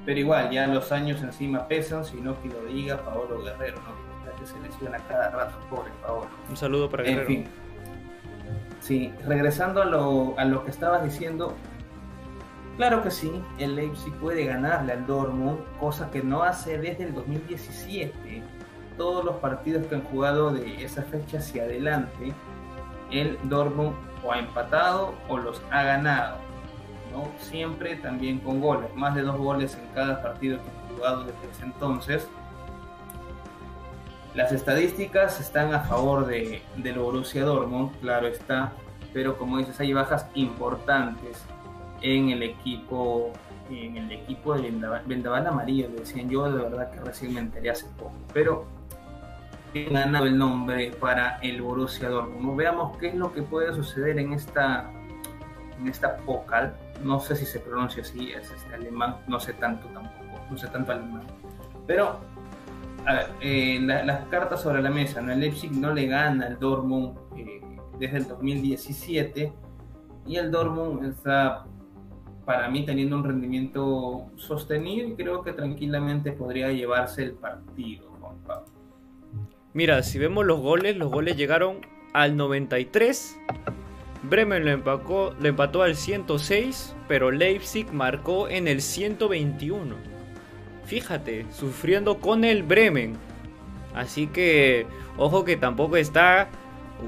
[0.05, 4.07] pero igual ya los años encima pesan, si no que lo diga Paolo Guerrero, ¿no?
[4.37, 6.27] que se lesiona cada rato, pobre Paolo.
[6.51, 7.21] Un saludo para Guerrero.
[7.23, 7.45] En fin.
[8.81, 11.55] Sí, regresando a lo, a lo que estabas diciendo,
[12.77, 17.15] claro que sí, el Leipzig puede ganarle al Dortmund, cosa que no hace desde el
[17.15, 18.43] 2017.
[18.97, 22.33] Todos los partidos que han jugado de esa fecha hacia adelante,
[23.11, 26.47] el Dortmund o ha empatado o los ha ganado
[27.39, 31.51] Siempre también con goles, más de dos goles en cada partido que han jugado desde
[31.51, 32.29] ese entonces.
[34.35, 38.73] Las estadísticas están a favor de, del Borussia Dortmund, claro está,
[39.15, 41.43] pero como dices, hay bajas importantes
[42.03, 43.33] en el equipo
[43.69, 44.71] en el equipo de
[45.07, 48.65] Vendaval, Amarillo, decían yo, de verdad que recién me enteré hace poco, pero
[49.85, 52.57] ganado el nombre para el Borussia Dortmund.
[52.57, 54.91] Veamos qué es lo que puede suceder en esta
[55.79, 59.87] en esta Pokal, no sé si se pronuncia así, es este alemán, no sé tanto
[59.89, 61.23] tampoco, no sé tanto alemán.
[61.87, 62.19] Pero,
[63.05, 65.33] a ver, eh, las cartas sobre la mesa, ¿no?
[65.33, 67.61] el Leipzig no le gana al Dortmund eh,
[67.99, 69.53] desde el 2017
[70.27, 71.67] y el Dortmund está,
[72.45, 78.37] para mí, teniendo un rendimiento sostenido y creo que tranquilamente podría llevarse el partido, Juan
[78.47, 78.76] Pablo.
[79.77, 83.37] Mira, si vemos los goles, los goles llegaron al 93
[84.23, 89.95] Bremen lo, empacó, lo empató al 106, pero Leipzig marcó en el 121.
[90.87, 93.19] Fíjate, sufriendo con el Bremen.
[93.95, 94.87] Así que,
[95.19, 96.49] ojo que tampoco está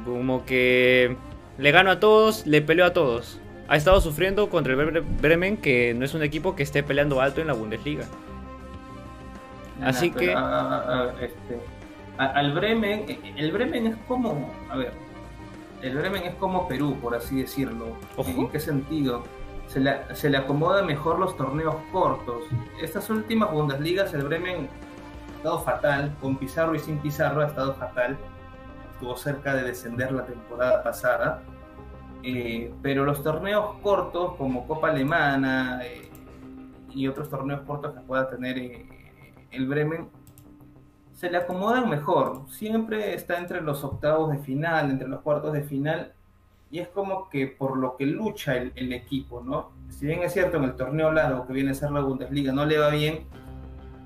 [0.05, 1.17] como que
[1.57, 3.41] le gano a todos, le peleo a todos.
[3.69, 7.41] Ha estado sufriendo contra el Bremen, que no es un equipo que esté peleando alto
[7.41, 8.05] en la Bundesliga.
[9.83, 10.35] Así que...
[11.21, 11.78] Este,
[12.19, 14.93] al Bremen, el Bremen es como, a ver,
[15.83, 17.97] el Bremen es como Perú, por así decirlo.
[18.17, 19.23] ¿En qué sentido?
[19.69, 22.45] Se le, se le acomoda mejor los torneos cortos.
[22.83, 27.75] Estas últimas Bundesligas, el Bremen ha estado fatal, con Pizarro y sin Pizarro ha estado
[27.75, 28.17] fatal.
[28.93, 31.43] Estuvo cerca de descender la temporada pasada.
[32.25, 36.11] Eh, pero los torneos cortos, como Copa Alemana eh,
[36.93, 38.89] y otros torneos cortos que pueda tener eh,
[39.53, 40.09] el Bremen,
[41.19, 42.43] se le acomodan mejor.
[42.49, 46.13] Siempre está entre los octavos de final, entre los cuartos de final,
[46.71, 49.73] y es como que por lo que lucha el, equipo, ¿no?
[49.89, 52.65] Si bien es cierto en el torneo largo que viene a ser la Bundesliga no
[52.65, 53.27] le va bien,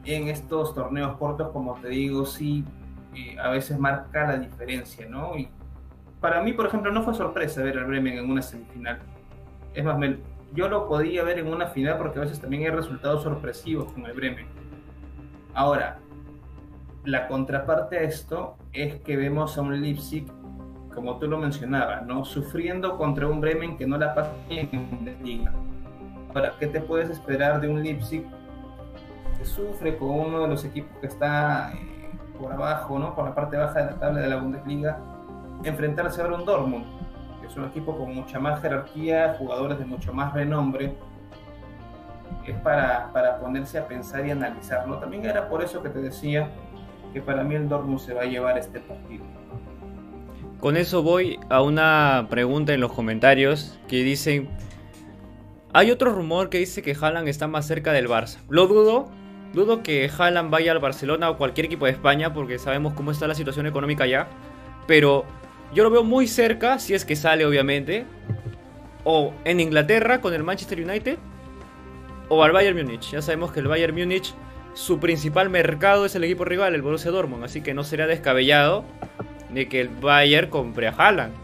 [0.07, 2.65] en estos torneos cortos, como te digo, sí,
[3.15, 5.37] eh, a veces marca la diferencia, ¿no?
[5.37, 5.51] Y
[6.19, 9.01] para mí, por ejemplo, no fue sorpresa ver al Bremen en una semifinal.
[9.75, 9.99] Es más,
[10.55, 14.07] yo lo podía ver en una final porque a veces también hay resultados sorpresivos con
[14.07, 14.47] el Bremen.
[15.53, 15.99] Ahora,
[17.05, 20.27] la contraparte a esto es que vemos a un Leipzig,
[20.95, 22.25] como tú lo mencionabas, ¿no?
[22.25, 25.53] sufriendo contra un Bremen que no la pasa bien en liga.
[26.35, 28.25] Ahora, ¿qué te puedes esperar de un Leipzig
[29.39, 33.15] que sufre con uno de los equipos que está eh, por abajo, ¿no?
[33.15, 34.99] por la parte baja de la tabla de la Bundesliga,
[35.65, 36.85] enfrentarse a un Dortmund,
[37.41, 40.97] que es un equipo con mucha más jerarquía, jugadores de mucho más renombre?
[42.47, 44.99] Es para, para ponerse a pensar y analizarlo.
[44.99, 46.49] También era por eso que te decía
[47.13, 49.25] que para mí el Dortmund se va a llevar este partido.
[50.61, 54.49] Con eso voy a una pregunta en los comentarios que dicen,
[55.73, 58.39] hay otro rumor que dice que Haaland está más cerca del Barça.
[58.49, 59.11] Lo dudo,
[59.53, 63.27] dudo que Haaland vaya al Barcelona o cualquier equipo de España porque sabemos cómo está
[63.27, 64.29] la situación económica allá,
[64.87, 65.25] pero
[65.75, 68.05] yo lo veo muy cerca, si es que sale obviamente,
[69.05, 71.19] o en Inglaterra con el Manchester United
[72.29, 73.11] o al Bayern Múnich.
[73.11, 74.35] Ya sabemos que el Bayern Múnich
[74.75, 78.85] su principal mercado es el equipo rival, el Borussia Dortmund, así que no sería descabellado
[79.51, 81.35] de que el Bayern compre a Haaland.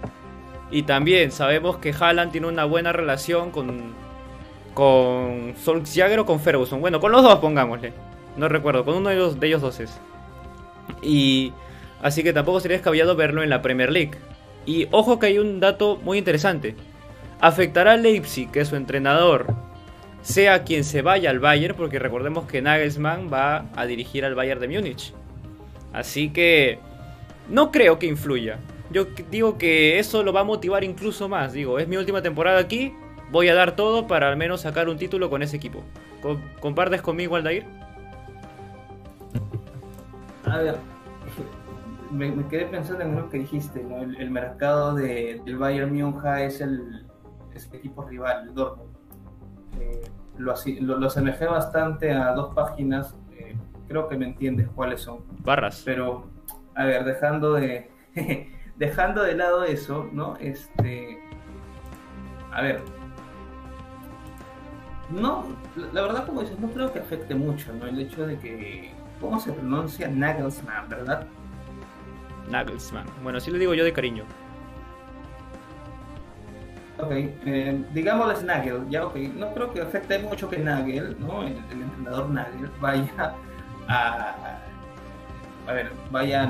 [0.71, 3.95] Y también sabemos que Haaland tiene una buena relación con
[4.79, 6.81] con Solskjaer o con Ferguson.
[6.81, 7.93] Bueno, con los dos pongámosle.
[8.37, 9.99] No recuerdo, con uno de ellos, de ellos dos es.
[11.03, 11.53] Y
[12.01, 14.13] así que tampoco sería descabellado verlo en la Premier League.
[14.67, 16.77] Y ojo que hay un dato muy interesante.
[17.41, 19.53] Afectará a Leipzig, que su entrenador,
[20.23, 24.61] sea quien se vaya al Bayern, porque recordemos que Nagelsmann va a dirigir al Bayern
[24.61, 25.15] de Múnich.
[25.93, 26.79] Así que
[27.49, 28.59] no creo que influya.
[28.91, 31.53] Yo digo que eso lo va a motivar incluso más.
[31.53, 32.93] Digo, es mi última temporada aquí,
[33.31, 35.83] voy a dar todo para al menos sacar un título con ese equipo.
[36.61, 37.65] ¿Compartes conmigo, Aldair?
[40.45, 40.77] A ver,
[42.11, 43.85] me, quedé pensando en lo que dijiste,
[44.19, 47.07] el, mercado de, del Bayern Múnich es el,
[47.73, 48.88] equipo rival, el Dortmund.
[49.81, 50.03] Eh,
[50.39, 50.55] lo,
[50.99, 53.57] lo, asemejé bastante a dos páginas, eh,
[53.89, 55.21] creo que me entiendes cuáles son.
[55.43, 55.83] Barras.
[55.85, 56.29] Pero,
[56.75, 57.91] a ver, dejando de,
[58.77, 60.37] dejando de lado eso, ¿no?
[60.37, 61.19] Este,
[62.53, 62.81] a ver,
[65.11, 65.45] no,
[65.93, 67.87] la verdad como dices, no creo que afecte mucho, ¿no?
[67.87, 71.27] El hecho de que, ¿cómo se pronuncia Nagelsmann, verdad?
[72.51, 74.25] Nagelsmann, bueno, así le digo yo de cariño.
[77.01, 81.43] Ok, eh, digámosles Nagel, ya ok, no creo que afecte mucho que Nagel, ¿no?
[81.43, 83.35] El, entrenador Nagel vaya
[83.87, 84.59] a,
[85.69, 86.43] a ver, vaya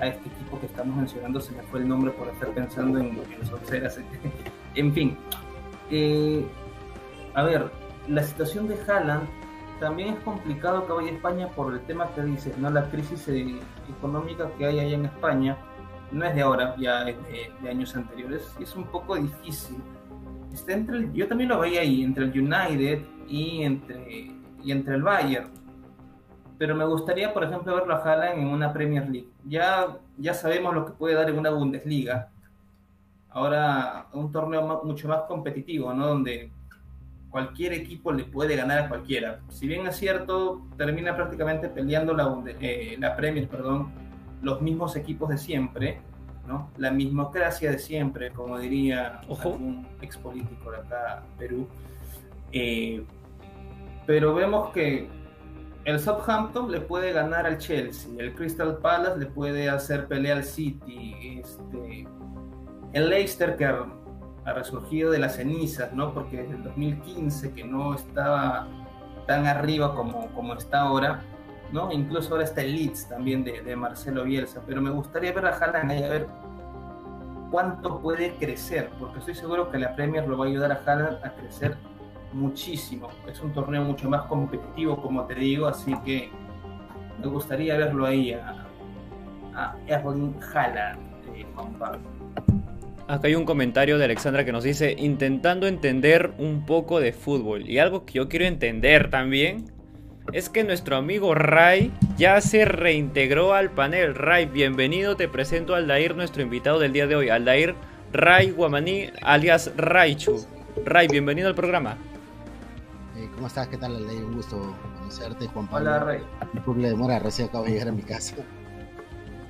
[0.00, 3.18] a, este equipo que estamos mencionando, se me fue el nombre por estar pensando en,
[3.18, 4.00] en sonceras,
[4.74, 5.18] en fin.
[5.90, 6.46] Eh,
[7.34, 7.70] a ver,
[8.08, 9.28] la situación de Haaland
[9.80, 12.70] también es complicado que vaya a España por el tema que dices, ¿no?
[12.70, 13.58] La crisis eh,
[13.98, 15.58] económica que hay allá en España
[16.12, 17.16] no es de ahora, ya es
[17.62, 19.76] de, años anteriores, y es un poco difícil.
[20.52, 24.30] Está entre yo también lo veía ahí, entre el United y entre,
[24.62, 25.50] y entre el Bayern.
[26.58, 29.28] Pero me gustaría, por ejemplo, verlo a Haaland en una Premier League.
[29.44, 32.28] Ya, ya sabemos lo que puede dar en una Bundesliga.
[33.30, 36.06] Ahora, un torneo mucho más competitivo, ¿no?
[36.06, 36.52] Donde
[37.34, 39.40] cualquier equipo le puede ganar a cualquiera.
[39.48, 43.90] Si bien es cierto, termina prácticamente peleando la, eh, la Premier, perdón,
[44.44, 46.00] los mismos equipos de siempre,
[46.46, 46.70] ¿no?
[46.76, 51.66] La mismocracia de siempre, como diría un ex político de acá, Perú.
[52.52, 53.04] Eh,
[54.06, 55.08] pero vemos que
[55.84, 60.44] el Southampton le puede ganar al Chelsea, el Crystal Palace le puede hacer pelea al
[60.44, 62.06] City, este,
[62.92, 66.12] el Leicester que ha resurgido de las cenizas, ¿no?
[66.12, 68.68] Porque desde el 2015 que no estaba
[69.26, 71.22] tan arriba como, como está ahora,
[71.74, 71.90] ¿no?
[71.90, 75.90] Incluso ahora está el Leeds también de, Marcelo Bielsa, pero me gustaría ver a Haaland
[75.90, 76.28] ahí a ver
[77.50, 81.24] cuánto puede crecer, porque estoy seguro que la Premier lo va a ayudar a Haaland
[81.24, 81.76] a crecer
[82.32, 83.08] muchísimo.
[83.28, 86.30] Es un torneo mucho más competitivo, como te digo, así que
[87.20, 88.66] me gustaría verlo ahí a,
[89.56, 91.00] a Erling Haaland,
[91.34, 92.08] eh, Juan Pablo.
[93.08, 97.68] Acá hay un comentario de Alexandra que nos dice, intentando entender un poco de fútbol.
[97.68, 99.73] Y algo que yo quiero entender también
[100.32, 104.14] es que nuestro amigo Ray ya se reintegró al panel.
[104.14, 107.28] Ray, bienvenido, te presento a Aldair, nuestro invitado del día de hoy.
[107.28, 107.74] Aldair
[108.12, 110.44] Ray Guamaní, alias Raichu.
[110.84, 111.96] Ray, bienvenido al programa.
[113.16, 113.68] Eh, ¿Cómo estás?
[113.68, 114.24] ¿Qué tal, Aldair?
[114.24, 115.90] Un gusto conocerte, Juan Pablo.
[115.90, 116.20] Hola, Ray.
[116.52, 118.36] de demora, recién acabo de llegar a mi casa.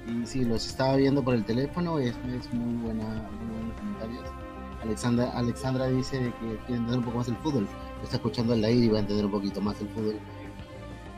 [0.07, 4.25] Y sí, los estaba viendo por el teléfono, es, es muy buena, muy buenos comentarios.
[4.83, 7.67] Alexandra, Alexandra dice que quiere entender un poco más el fútbol.
[8.03, 10.17] está escuchando al aire y va a entender un poquito más el fútbol.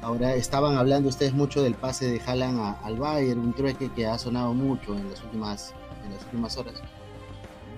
[0.02, 4.18] Ahora estaban hablando ustedes mucho del pase de Haaland al Bayern, un trueque que ha
[4.18, 6.74] sonado mucho en las últimas, en las últimas horas.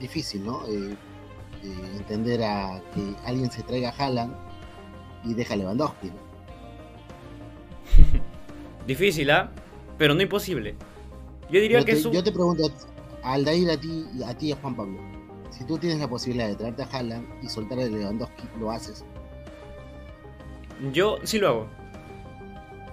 [0.00, 0.66] Difícil, ¿no?
[0.66, 0.94] Eh,
[1.62, 4.34] eh, entender a que alguien se traiga a Haaland
[5.24, 6.10] y deja a Lewandowski.
[8.86, 9.50] Difícil, ¿ah?
[9.96, 10.76] Pero no imposible.
[11.50, 12.70] Yo diría que Yo te pregunto,
[13.22, 14.98] Aldair, a ti, a ti y a Juan Pablo,
[15.50, 19.04] si tú tienes la posibilidad de traerte a Haaland y soltar a Lewandowski, ¿lo haces?
[20.92, 21.68] Yo sí lo hago.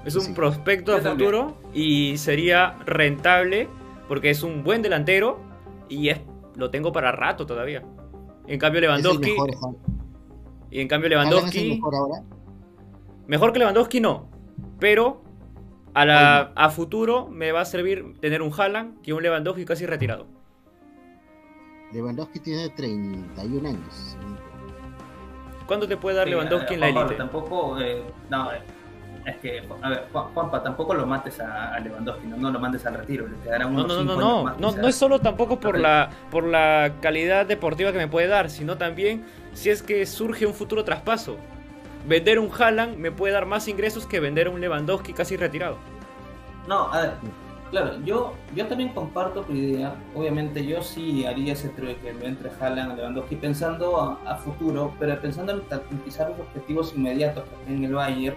[0.05, 3.67] Es un prospecto a futuro y sería rentable
[4.07, 5.39] porque es un buen delantero
[5.89, 6.21] y es,
[6.55, 7.83] lo tengo para rato todavía.
[8.47, 9.35] En cambio Lewandowski...
[10.69, 11.75] y en cambio Lewandowski...
[11.75, 12.23] mejor, ahora?
[13.25, 14.29] mejor que Lewandowski no,
[14.79, 15.23] pero
[15.95, 20.27] a, a futuro me va a servir tener un Haaland que un Lewandowski casi retirado.
[21.91, 24.17] Lewandowski tiene 31 años.
[25.65, 27.15] ¿Cuánto te puede dar Lewandowski en la élite?
[27.15, 28.49] Tampoco, eh, no,
[29.25, 33.27] es que, a ver, Juanpa, tampoco lo mates a, Lewandowski, no, lo mandes al retiro,
[33.27, 36.43] le quedará unos no, no, no, no, no, no es solo tampoco por la, por
[36.43, 40.83] la calidad deportiva que me puede dar, sino también si es que surge un futuro
[40.83, 41.37] traspaso.
[42.07, 45.77] Vender un Haaland me puede dar más ingresos que vender un Lewandowski casi retirado.
[46.67, 47.13] No, a ver,
[47.71, 49.95] claro, yo, yo también comparto tu idea.
[50.13, 55.53] Obviamente yo sí haría ese trueque entre Haaland y Lewandowski pensando a, futuro, pero pensando
[55.53, 58.35] en garantizar los objetivos inmediatos que en el Bayern,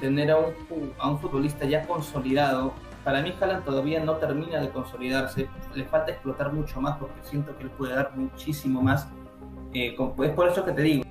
[0.00, 0.52] tener a un,
[0.98, 2.72] a un futbolista ya consolidado.
[3.04, 7.56] Para mí Haaland todavía no termina de consolidarse, le falta explotar mucho más porque siento
[7.56, 9.08] que él puede dar muchísimo más.
[9.72, 9.94] Eh,
[10.24, 11.04] es por eso que te digo,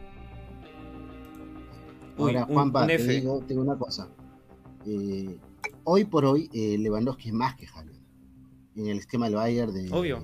[2.18, 4.10] Ahora, Juanpa, te digo, una cosa.
[4.86, 5.38] Eh,
[5.86, 7.97] hoy por hoy, eh, Lewandowski es más que Haaland.
[8.76, 10.24] en el esquema del Bayern de Obvio.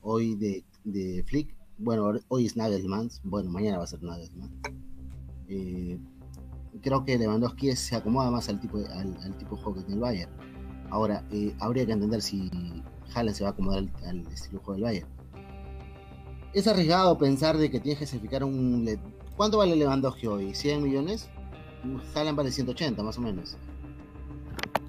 [0.00, 1.54] hoy de, de Flick.
[1.78, 4.50] Bueno, hoy es Nagelsmann, bueno, mañana va a ser Nagelsmann.
[5.48, 5.98] Eh,
[6.82, 9.80] creo que Lewandowski se acomoda más al tipo de, al, al tipo de juego que
[9.84, 10.30] tiene el Bayern.
[10.90, 12.50] Ahora, eh, habría que entender si
[13.14, 15.08] Haaland se va a acomodar al, al estilo de juego del Bayern.
[16.54, 18.88] Es arriesgado pensar de que tienes que sacrificar un...
[19.36, 20.46] ¿Cuánto vale Lewandowski hoy?
[20.52, 21.28] ¿100 millones?
[22.14, 23.56] Haaland vale 180 más o menos.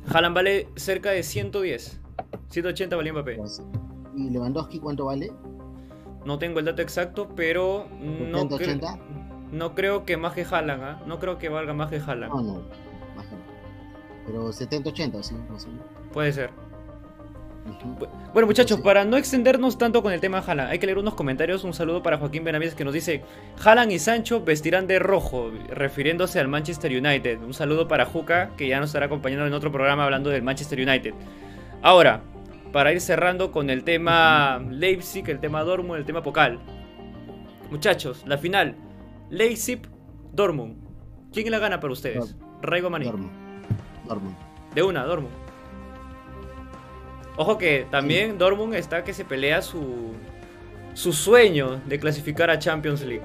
[0.08, 2.00] Haaland vale cerca de 110.
[2.50, 3.36] 180 valía Mbappé.
[3.36, 3.62] Pues,
[4.16, 5.32] ¿Y Lewandowski cuánto vale?
[6.26, 9.00] No tengo el dato exacto, pero no, 70, cre- 80?
[9.52, 11.00] No creo que más que Haaland, ¿ah?
[11.06, 12.32] No creo que valga más que Haaland.
[12.34, 12.66] No, no, menos.
[14.26, 15.86] Pero 70, 80, sí, más o menos.
[16.14, 16.52] Puede ser.
[18.34, 18.84] Bueno, muchachos, Sí.
[18.84, 21.64] para no extendernos tanto con el tema de Haaland, hay que leer unos comentarios.
[21.64, 23.24] Un saludo para Joaquín Benavides que nos dice:
[23.64, 27.40] Haaland y Sancho vestirán de rojo, refiriéndose al Manchester United.
[27.44, 30.80] Un saludo para Juca, que ya nos estará acompañando en otro programa hablando del Manchester
[30.80, 31.14] United.
[31.82, 32.22] Ahora,
[32.72, 36.60] para ir cerrando con el tema Leipzig, el tema Dortmund, el tema Pokal.
[37.70, 38.76] Muchachos, la final:
[39.30, 40.78] Leipzig-Dortmund.
[41.32, 42.36] ¿Quién la gana para ustedes?
[42.62, 43.06] Raigo Maní.
[43.06, 43.32] Dortmund.
[44.08, 44.36] Dortmund.
[44.74, 45.34] De una, Dortmund.
[47.38, 50.14] Ojo que también Dortmund está que se pelea su,
[50.94, 53.24] su sueño de clasificar a Champions League.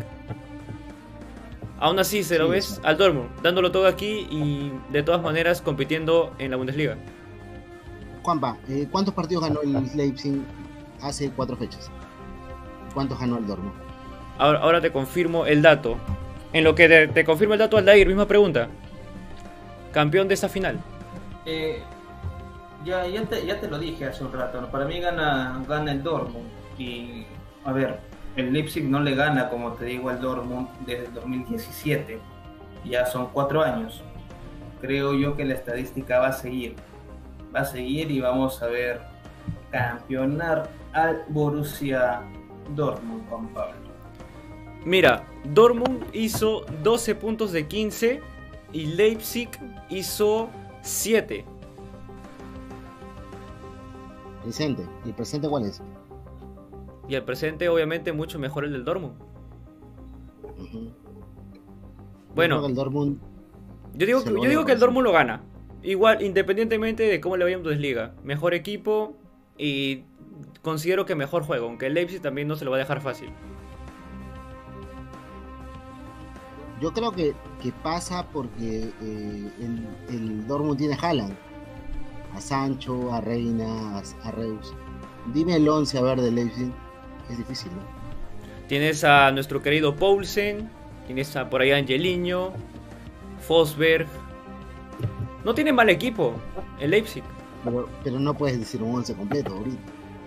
[1.81, 2.81] Aún así, se lo Sí, ves sí.
[2.85, 6.97] al Dortmund, dándolo todo aquí y de todas maneras compitiendo en la Bundesliga.
[8.23, 10.41] Juanpa, eh, ¿cuántos partidos ganó el Leipzig
[11.03, 11.91] hace cuatro fechas?
[12.95, 13.75] ¿Cuántos ganó el Dortmund?
[14.39, 15.97] Ahora, te confirmo el dato.
[16.53, 18.69] En lo que te, confirmo el dato, Aldair, misma pregunta.
[19.93, 20.79] Campeón de esta final.
[21.47, 21.83] Eh,
[22.85, 24.71] ya, ya, te, ya te lo dije hace un rato, ¿no?
[24.71, 26.49] para mí gana, gana el Dortmund.
[26.79, 27.25] Y,
[27.65, 27.99] a ver,
[28.37, 32.19] el Leipzig no le gana, como te digo, al Dortmund desde el 2017.
[32.85, 34.03] Ya son cuatro años.
[34.81, 36.75] Creo yo que la estadística va a seguir.
[37.55, 39.01] Va a seguir y vamos a ver
[39.71, 42.23] campeonar al Borussia
[42.75, 43.84] Dortmund, Juan Pablo.
[44.85, 48.21] Mira, Dortmund hizo 12 puntos de 15
[48.73, 49.49] y Leipzig
[49.89, 50.51] hizo
[50.83, 51.45] 7.
[54.43, 54.87] Presente.
[55.05, 55.81] ¿Y el presente cuál es?
[57.09, 59.15] Y al presente, obviamente, mucho mejor el del Dortmund.
[62.35, 62.67] Bueno.
[62.67, 63.19] el Dortmund
[63.95, 64.81] Yo digo, que- yo digo que el.
[64.81, 65.43] Dortmund lo gana.
[65.83, 68.15] Igual, independientemente de cómo le vaya en Bundesliga.
[68.25, 69.15] Mejor equipo
[69.59, 70.03] y
[70.63, 71.67] considero que mejor juego.
[71.69, 73.31] Aunque el Leipzig también no se lo va a dejar fácil.
[76.81, 81.35] Yo creo que, que pasa porque eh, el, el Dortmund tiene a Haaland,
[82.35, 84.75] a Sancho, a Reina, a, a Reus.
[85.33, 86.71] Dime el 11 a ver de Leipzig.
[87.31, 87.83] Es difícil, ¿no?
[88.69, 90.69] Tienes a nuestro querido Poulsen.
[91.07, 92.53] Tienes a por ahí a Angelino.
[93.41, 94.07] Fosberg.
[95.45, 96.35] No tiene mal equipo
[96.81, 97.23] el Leipzig.
[97.63, 99.79] Pero, pero no puedes decir un 11 completo ahorita,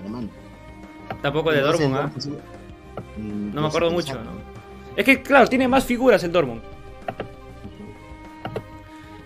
[0.04, 0.30] hermano.
[1.22, 3.20] Tampoco de El 11 Dortmund, ¿ah?
[3.20, 4.14] Mm, No me acuerdo mucho.
[4.16, 4.57] ¿no?
[4.98, 6.64] Es que, claro, tiene más figuras el Dortmund.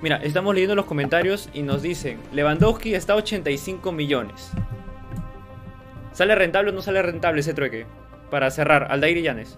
[0.01, 4.51] Mira, estamos leyendo los comentarios y nos dicen, Lewandowski está a 85 millones.
[6.11, 7.85] ¿Sale rentable o no sale rentable ese trueque?
[8.29, 9.57] Para cerrar, Aldair y Llanes.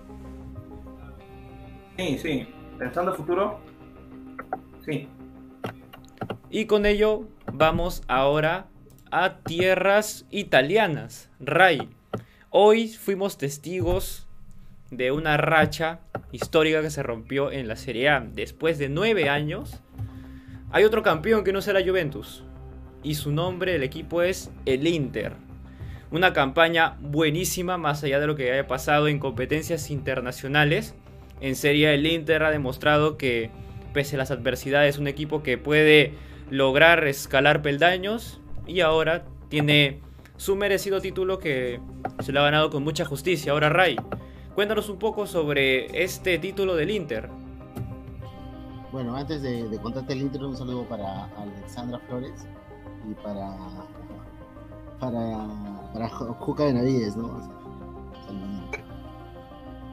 [1.98, 2.48] Sí, sí.
[2.78, 3.60] Pensando en futuro,
[4.86, 5.08] sí.
[6.52, 8.68] Y con ello vamos ahora
[9.10, 11.32] a tierras italianas.
[11.40, 11.90] Ray,
[12.52, 14.28] hoy fuimos testigos
[14.98, 16.00] de una racha
[16.32, 18.20] histórica que se rompió en la Serie A.
[18.20, 19.82] Después de nueve años,
[20.72, 22.44] hay otro campeón que no será Juventus.
[23.04, 25.34] Y su nombre del equipo es el Inter.
[26.10, 30.96] Una campaña buenísima, más allá de lo que haya pasado en competencias internacionales.
[31.42, 33.50] En Serie A el Inter ha demostrado que,
[33.94, 36.14] pese a las adversidades, es un equipo que puede
[36.50, 38.40] lograr escalar peldaños.
[38.66, 40.00] Y ahora tiene
[40.38, 41.80] su merecido título que
[42.20, 43.52] se lo ha ganado con mucha justicia.
[43.52, 43.98] Ahora Ray,
[44.56, 47.30] cuéntanos un poco sobre este título del Inter.
[48.92, 52.46] Bueno, antes de, de contarte el intro, un saludo para Alexandra Flores
[53.10, 53.56] y para
[55.00, 55.48] para,
[55.92, 57.28] para Ju- Juca Benavides, ¿no?
[57.28, 57.64] O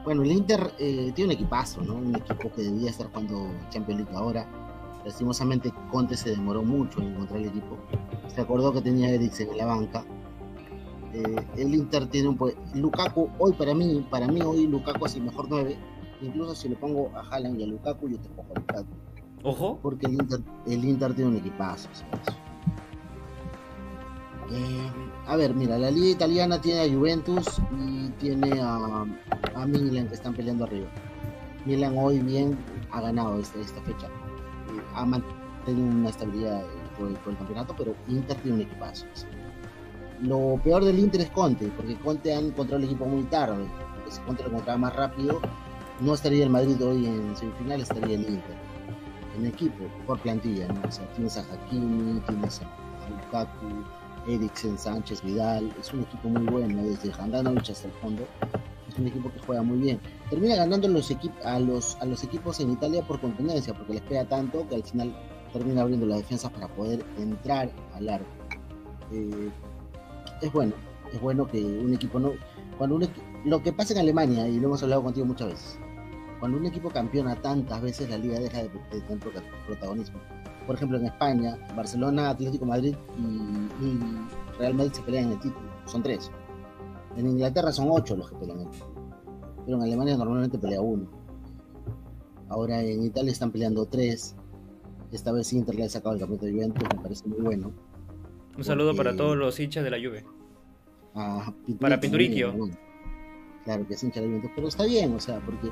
[0.04, 1.94] bueno, el Inter eh, tiene un equipazo, ¿no?
[1.94, 4.46] Un equipo que debía estar jugando Champions League ahora.
[5.04, 7.76] Lastimosamente Conte se demoró mucho en encontrar el equipo.
[8.28, 10.04] Se acordó que tenía a Eriksen en la banca.
[11.12, 15.16] Eh, el Inter tiene un po- Lukaku hoy para mí, para mí hoy Lukaku es
[15.16, 15.76] el mejor 9.
[16.22, 18.88] Incluso si le pongo a Haaland y a Lukaku, yo te pongo a Lukaku.
[19.42, 21.88] Ojo, Porque el Inter, el Inter tiene un equipazo.
[24.52, 24.90] Eh,
[25.26, 27.46] a ver, mira, la liga italiana tiene a Juventus
[27.78, 29.04] y tiene a,
[29.54, 30.88] a Milan que están peleando arriba.
[31.64, 32.58] Milan hoy bien
[32.90, 34.06] ha ganado esta, esta fecha.
[34.06, 36.62] Eh, ha mantenido una estabilidad
[36.98, 39.06] por, el- por el campeonato, pero Inter tiene un equipazo.
[39.14, 39.26] ¿sí?
[40.22, 43.66] Lo peor del Inter es Conte, porque Conte ha encontrado el equipo muy tarde.
[43.94, 45.40] Porque si Conte lo encontraba más rápido,
[46.00, 48.56] no estaría el Madrid hoy en semifinal, estaría el Inter.
[49.36, 50.80] En equipo, por plantilla, ¿no?
[50.86, 53.84] O sea, tienes a Hakimi, tienes a Lukaku,
[54.26, 55.72] Eriksen, Sánchez, Vidal.
[55.80, 58.26] Es un equipo muy bueno, desde Handanovic hasta el fondo.
[58.88, 60.00] Es un equipo que juega muy bien.
[60.28, 61.14] Termina ganando los
[61.44, 64.82] a, los, a los equipos en Italia por contundencia, porque les pega tanto que al
[64.82, 65.14] final
[65.52, 68.26] termina abriendo las defensas para poder entrar al arco.
[69.12, 69.50] Eh,
[70.40, 70.74] es bueno,
[71.12, 72.32] es bueno que un equipo no.
[72.78, 73.08] Cuando un
[73.44, 75.78] lo que pasa en Alemania, y lo hemos hablado contigo muchas veces,
[76.40, 79.18] cuando un equipo campeona tantas veces, la liga deja de, tener
[79.66, 80.18] protagonismo.
[80.66, 85.68] Por ejemplo, en España, Barcelona, Atlético Madrid y, Real Madrid se pelean en el título.
[85.86, 86.30] Son tres.
[87.16, 88.94] En Inglaterra son ocho los que pelean el título.
[89.64, 91.08] Pero en Alemania normalmente pelea uno.
[92.48, 94.34] Ahora en Italia están peleando tres.
[95.12, 97.72] Esta vez Inter le ha sacado el campeonato de Juventus, me parece muy bueno.
[98.56, 100.24] Un saludo para todos los hinchas de la Juve.
[101.80, 102.54] para Pinturicchio.
[103.64, 105.70] Claro que es hincha de la Juventus, pero está bien, o sea, porque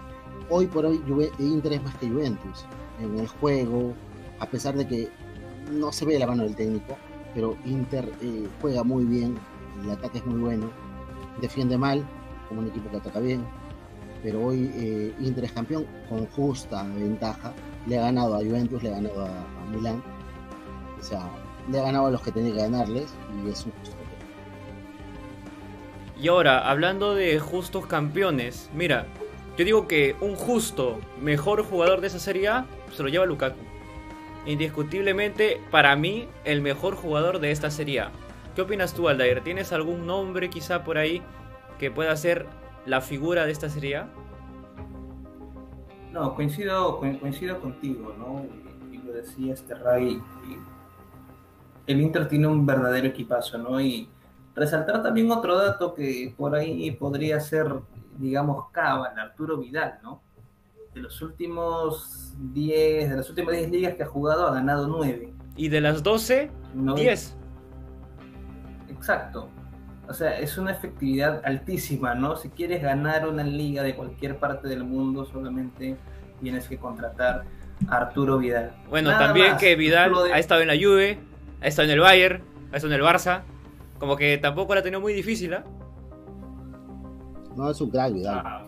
[0.51, 2.64] hoy por hoy Juve, Inter es más que Juventus.
[3.01, 3.95] En el juego,
[4.41, 5.09] a pesar de que
[5.72, 6.97] no se ve la mano del técnico,
[7.35, 9.39] pero Inter eh, juega muy bien,
[9.83, 10.70] el ataque es muy bueno,
[11.41, 12.05] defiende mal,
[12.49, 13.45] como un equipo que ataca bien,
[14.22, 17.53] pero hoy eh, Inter es campeón con justa ventaja,
[17.87, 20.03] le ha ganado a Juventus, le ha ganado a, a Milán,
[20.99, 21.31] o sea,
[21.71, 23.14] le ha ganado a los que tenía que ganarles
[23.45, 23.99] y es un justo
[26.21, 29.07] y ahora, hablando de justos campeones, mira,
[29.57, 33.61] yo digo que un justo mejor jugador de esa serie A se lo lleva Lukaku.
[34.45, 38.11] Indiscutiblemente, para mí, el mejor jugador de esta serie A.
[38.57, 39.43] ¿Qué opinas tú, Aldair?
[39.43, 41.23] ¿Tienes algún nombre quizá por ahí
[41.79, 42.47] que pueda ser
[42.85, 44.09] la figura de esta serie A?
[46.12, 48.45] No, coincido, coincido contigo, ¿no?
[48.93, 50.21] Y lo decía este Ray,
[51.89, 53.80] el Inter tiene un verdadero equipazo, ¿no?
[53.80, 54.09] Y
[54.55, 57.74] resaltar también otro dato que por ahí podría ser,
[58.18, 60.22] digamos, Cabal, Arturo Vidal, ¿no?
[60.95, 65.32] De los últimos 10, de las últimas 10 ligas que ha jugado, ha ganado 9.
[65.57, 66.51] ¿Y de las 12?
[66.74, 67.36] 10.
[68.91, 69.49] Exacto.
[70.09, 72.36] O sea, es una efectividad altísima, ¿no?
[72.36, 75.97] Si quieres ganar una liga de cualquier parte del mundo, solamente
[76.41, 77.45] tienes que contratar
[77.89, 78.72] a Arturo Vidal.
[78.89, 81.18] Bueno, también que Vidal ha estado en la Juve,
[81.61, 82.42] ha estado en el Bayern,
[82.72, 83.42] ha estado en el Barça.
[83.98, 85.64] Como que tampoco la ha tenido muy difícil, ¿ah?
[87.56, 88.42] No, es un crack, Vidal.
[88.44, 88.64] Ah.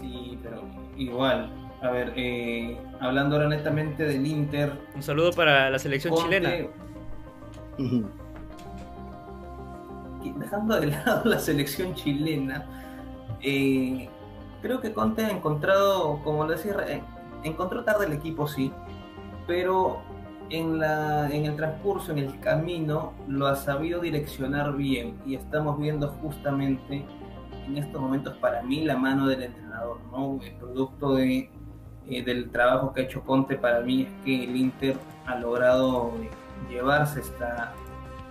[0.00, 0.62] Sí, pero
[0.96, 1.50] igual.
[1.82, 4.72] A ver, eh, hablando ahora netamente del Inter.
[4.94, 6.50] Un saludo para la selección chilena.
[10.38, 12.64] Dejando de lado la selección chilena,
[13.42, 14.08] eh,
[14.62, 17.02] creo que Conte ha encontrado, como lo decía, eh,
[17.42, 18.72] encontró tarde el equipo, sí,
[19.46, 20.02] pero
[20.50, 25.78] en, la, en el transcurso, en el camino, lo ha sabido direccionar bien y estamos
[25.78, 27.04] viendo justamente
[27.66, 30.38] en estos momentos para mí la mano del entrenador, ¿no?
[30.42, 31.50] El producto de,
[32.06, 36.12] eh, del trabajo que ha hecho Conte para mí es que el Inter ha logrado
[36.68, 37.72] llevarse esta,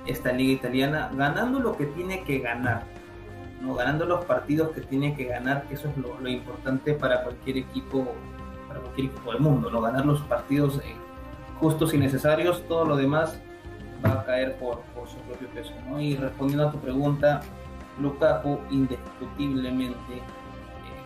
[0.06, 2.84] esta liga italiana ganando lo que tiene que ganar,
[3.62, 3.74] ¿no?
[3.74, 8.08] ganando los partidos que tiene que ganar, eso es lo, importante para cualquier equipo,
[8.68, 9.82] para cualquier equipo del mundo, ¿no?
[9.82, 10.80] ganar los partidos
[11.60, 13.40] justos y necesarios, todo lo demás
[14.06, 15.72] va a caer por, su propio peso.
[15.90, 16.00] ¿no?
[16.00, 17.42] Y respondiendo a tu pregunta,
[18.00, 20.22] Lukaku indiscutiblemente eh,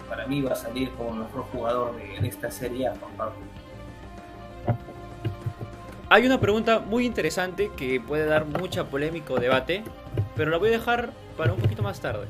[0.10, 2.90] para mí va a salir como el mejor jugador de, esta serie
[6.10, 9.84] Hay una pregunta muy interesante que puede dar mucha polémica o debate,
[10.36, 12.26] pero la voy a dejar para un poquito más tarde.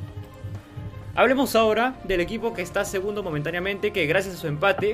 [1.15, 4.93] Hablemos ahora del equipo que está segundo momentáneamente, que gracias a su empate,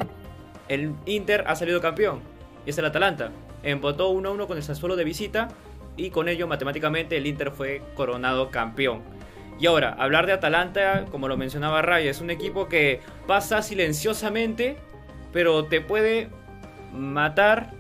[0.70, 2.33] el Inter ha salido campeón
[2.66, 3.32] y es el Atalanta.
[3.64, 5.50] Empotó 1-1 con el Sassuolo de visita
[5.96, 9.02] y con ello matemáticamente el Inter fue coronado campeón.
[9.60, 14.78] Y ahora, hablar de Atalanta, como lo mencionaba Ray, es un equipo que pasa silenciosamente,
[15.32, 16.30] pero te puede
[16.94, 17.72] matar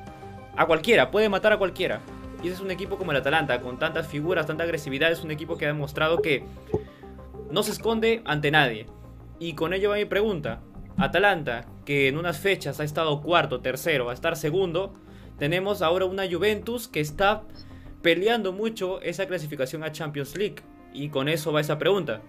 [0.55, 1.99] a cualquiera, puede matar a cualquiera.
[2.41, 5.31] Y ese es un equipo como el Atalanta, con tantas figuras, tanta agresividad, es un
[5.31, 6.43] equipo que ha demostrado que
[7.49, 8.85] no se esconde ante nadie.
[9.39, 10.61] Y con ello va mi pregunta.
[10.97, 14.93] Atalanta, que en unas fechas ha estado cuarto, tercero, a estar segundo,
[15.37, 17.43] tenemos ahora una Juventus que está
[18.01, 20.57] peleando mucho esa clasificación a Champions League.
[20.93, 22.21] Y con eso va esa pregunta.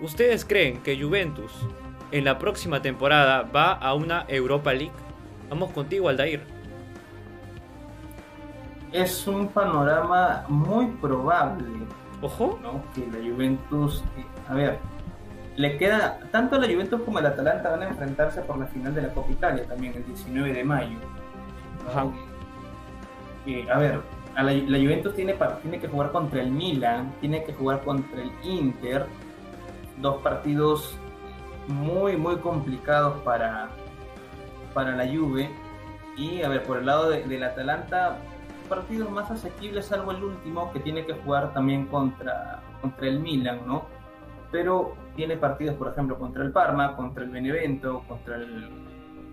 [0.00, 1.52] ¿Ustedes creen que Juventus
[2.10, 4.92] en la próxima temporada va a una Europa League?
[5.48, 6.42] Vamos contigo, Aldair.
[8.92, 11.66] Es un panorama muy probable.
[12.20, 12.58] Ojo.
[12.94, 14.04] Que la Juventus.
[14.18, 14.78] Eh, a ver,
[15.56, 19.02] le queda, tanto la Juventus como el Atalanta van a enfrentarse por la final de
[19.02, 20.98] la Copa Italia también el 19 de mayo.
[21.94, 24.00] a ver,
[24.36, 28.32] la, la, Juventus tiene, tiene que jugar contra el Milan, tiene que jugar contra el
[28.42, 29.06] Inter,
[30.00, 30.96] dos partidos
[31.68, 33.68] muy, muy complicados para,
[34.72, 35.50] para la Juve.
[36.16, 38.18] Y a ver, por el lado del Atalanta,
[38.68, 43.60] partidos más asequibles, salvo el último, que tiene que jugar también contra, contra el Milan,
[43.66, 43.86] ¿no?
[44.50, 48.68] Pero tiene partidos, por ejemplo, contra el Parma, contra el Benevento, contra el,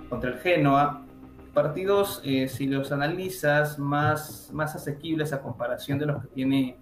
[0.09, 1.05] contra el Genoa.
[1.53, 6.77] Partidos, eh, si los analizas, más, más asequibles a comparación de los que tiene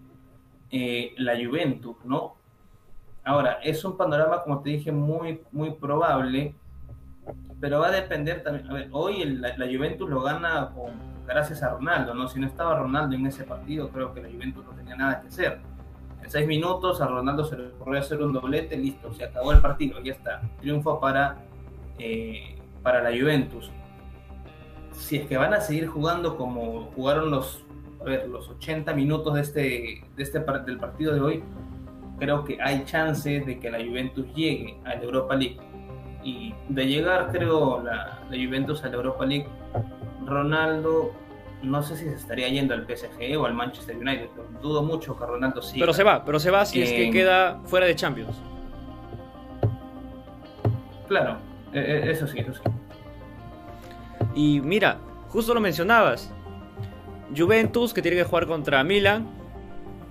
[0.69, 2.35] eh, la Juventus, ¿no?
[3.23, 6.55] Ahora, es un panorama, como te dije, muy, muy probable,
[7.59, 8.69] pero va a depender también.
[8.69, 10.71] A ver, hoy la, Juventus lo gana
[11.25, 12.27] gracias a Ronaldo, ¿no?
[12.27, 15.27] Si no estaba Ronaldo en ese partido, creo que la Juventus no tenía nada que
[15.27, 15.59] hacer.
[16.27, 20.01] Seis minutos a Ronaldo se le ocurrió hacer un doblete, listo, se acabó el partido,
[20.03, 20.41] ya está.
[20.59, 21.37] Triunfo para,
[21.99, 23.71] eh, para la Juventus.
[24.91, 27.63] Si es que van a seguir jugando como jugaron los,
[28.29, 29.61] los 80 minutos de este,
[30.15, 31.43] de este del partido de hoy,
[32.19, 35.57] creo que hay chance de que la Juventus llegue a la Europa League.
[36.23, 39.47] Y de llegar, creo, la, la Juventus a la Europa League,
[40.25, 41.13] Ronaldo,
[41.63, 45.17] no sé si se estaría yendo al PSG o al Manchester United, pero dudo mucho
[45.17, 45.83] que Ronaldo siga.
[45.83, 48.37] Pero se va, pero se va si es que queda fuera de Champions.
[51.07, 51.37] Claro,
[51.73, 52.61] e, e, eso sí, eso sí.
[54.35, 54.99] Y mira,
[55.29, 56.31] justo lo mencionabas.
[57.35, 59.27] Juventus que tiene que jugar contra Milan,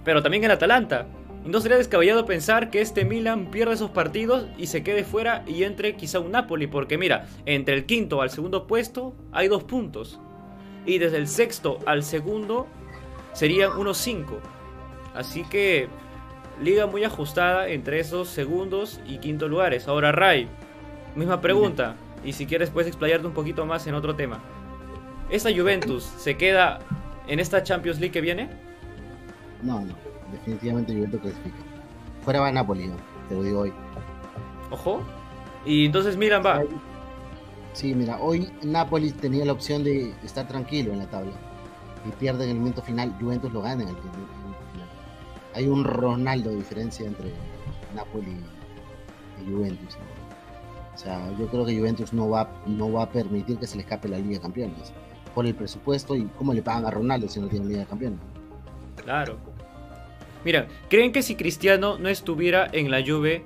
[0.05, 1.07] pero también el Atalanta.
[1.45, 5.45] Y no sería descabellado pensar que este Milan pierda esos partidos y se quede fuera
[5.47, 9.63] y entre quizá un Napoli, porque mira, entre el quinto al segundo puesto hay dos
[9.63, 10.19] puntos.
[10.87, 12.67] Y desde el sexto al segundo
[13.33, 14.39] serían unos cinco.
[15.15, 15.89] Así que
[16.63, 19.89] liga muy ajustada entre esos segundos y quinto lugares.
[19.89, 20.49] Ahora Ray,
[21.15, 21.97] misma pregunta.
[22.25, 24.41] Y si quieres puedes explayarte un poquito más en otro tema.
[25.29, 26.79] ¿Esta Juventus se queda
[27.27, 28.49] en esta Champions League que viene?
[29.63, 31.57] No, no definitivamente Juventus clasifica.
[32.23, 32.91] Fuera va Napoli,
[33.29, 33.73] te lo digo hoy.
[34.71, 35.03] Ojo.
[35.65, 36.63] Y entonces Milan va.
[37.77, 41.35] Sí, mira, hoy Napoli tenía la opción de estar tranquilo en la tabla.
[42.09, 44.19] Y pierde en el momento final, Juventus lo gana en el momento
[44.73, 44.89] final.
[45.53, 47.35] Hay un Ronaldo de diferencia entre
[47.95, 48.35] Napoli
[49.43, 49.99] y Juventus.
[50.95, 53.83] O sea, yo creo que Juventus no va, no va a permitir que se le
[53.83, 54.95] escape la Liga de Campeones.
[55.35, 58.21] Por el presupuesto y cómo le pagan a Ronaldo si no tiene Liga de Campeones.
[59.05, 59.37] Claro.
[60.47, 63.45] Mira, ¿creen que si Cristiano no estuviera en la Juve,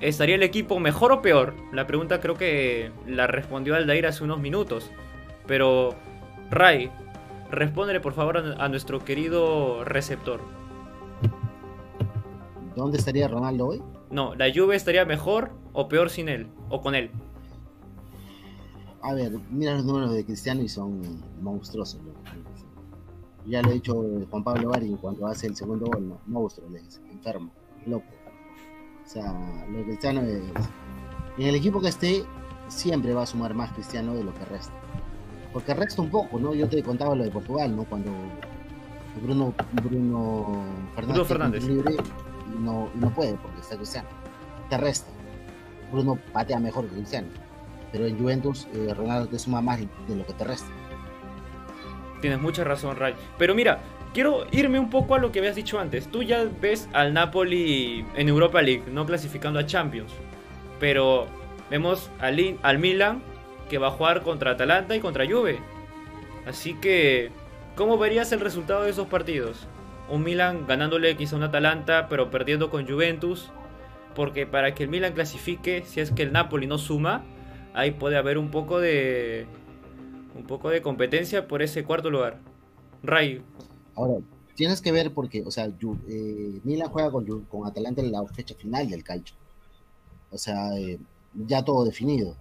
[0.00, 1.54] estaría el equipo mejor o peor?
[1.72, 4.90] La pregunta creo que la respondió Aldair hace unos minutos.
[5.46, 5.94] Pero,
[6.50, 6.90] Ray,
[7.50, 10.40] respóndele por favor a, nuestro querido receptor.
[12.74, 13.82] ¿Dónde estaría Ronaldo hoy?
[14.10, 16.48] No, ¿la Juve estaría mejor o peor sin él?
[16.68, 17.10] ¿O con él?
[19.02, 22.00] A ver, mira los números de Cristiano y son monstruosos
[23.46, 23.94] ya lo ha dicho
[24.30, 27.50] Juan Pablo Bari cuando hace el segundo gol, no, monstruo, le dice, enfermo,
[27.86, 28.06] loco.
[29.06, 29.32] O sea,
[29.70, 30.42] lo cristiano es.
[31.38, 32.24] En el equipo que esté,
[32.68, 34.74] siempre va a sumar más cristiano de lo que resta.
[35.52, 36.54] Porque resta un poco, ¿no?
[36.54, 37.84] Yo te contaba lo de Portugal, ¿no?
[37.84, 38.10] Cuando
[39.22, 41.64] Bruno, Bruno Fernández, Bruno Fernández.
[41.64, 41.94] libre
[42.54, 44.08] y no, no puede porque está cristiano.
[44.68, 45.10] Te resta.
[45.92, 47.28] Bruno patea mejor que cristiano.
[47.92, 50.68] Pero en Juventus, eh, Ronaldo te suma más de lo que te resta.
[52.20, 53.14] Tienes mucha razón, Ray.
[53.38, 53.80] Pero mira,
[54.16, 56.10] quiero irme un poco a lo que habías dicho antes.
[56.10, 60.10] Tú ya ves al Napoli en Europa League, no clasificando a Champions.
[60.80, 61.26] Pero
[61.68, 63.22] vemos al, Milan
[63.68, 65.58] que va a jugar contra Atalanta y contra Juve.
[66.46, 67.30] Así que,
[67.74, 69.68] ¿cómo verías el resultado de esos partidos?
[70.08, 73.50] Un Milan ganándole quizá un Atalanta, pero perdiendo con Juventus.
[74.14, 77.22] Porque para que el Milan clasifique, si es que el Napoli no suma,
[77.74, 79.46] ahí puede haber un poco de
[80.34, 82.38] un poco de competencia por ese cuarto lugar.
[83.02, 83.42] Ray.
[83.96, 84.14] Ahora,
[84.54, 88.54] tienes que ver porque, o sea, eh, Milan juega con, con, Atalanta en la fecha
[88.54, 89.36] final del calcio.
[90.30, 90.98] O sea, eh,
[91.34, 92.36] ya todo definido.